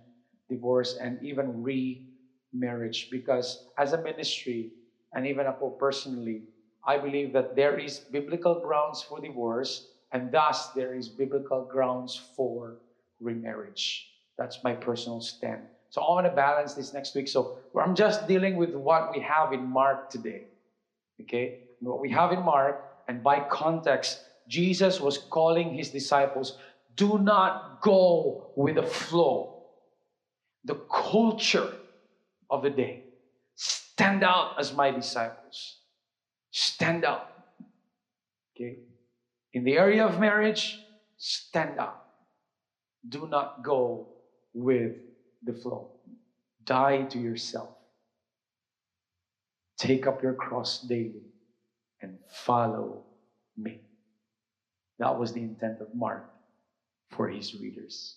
[0.49, 3.09] divorce and even remarriage.
[3.11, 4.73] Because as a ministry,
[5.15, 6.43] and even Ako personally,
[6.85, 12.21] I believe that there is biblical grounds for divorce, and thus there is biblical grounds
[12.37, 12.79] for
[13.21, 14.09] remarriage.
[14.37, 15.63] That's my personal stand.
[15.91, 17.29] So I want to balance this next week.
[17.29, 20.45] So I'm just dealing with what we have in Mark today.
[21.21, 21.59] Okay?
[21.81, 26.57] What we have in Mark, and by context, Jesus was calling his disciples
[26.97, 29.65] do not go with the flow,
[30.65, 31.73] the culture
[32.51, 33.05] of the day.
[33.57, 35.79] Stand out as my disciples.
[36.53, 37.57] Stand up.
[38.55, 38.79] Okay?
[39.55, 40.79] In the area of marriage,
[41.17, 41.99] stand up.
[43.09, 44.09] Do not go
[44.55, 44.93] with
[45.43, 45.91] the flow.
[46.65, 47.71] Die to yourself.
[49.79, 51.25] Take up your cross daily
[52.01, 53.05] and follow
[53.57, 53.81] me.
[54.99, 56.31] That was the intent of Mark
[57.11, 58.17] for his readers.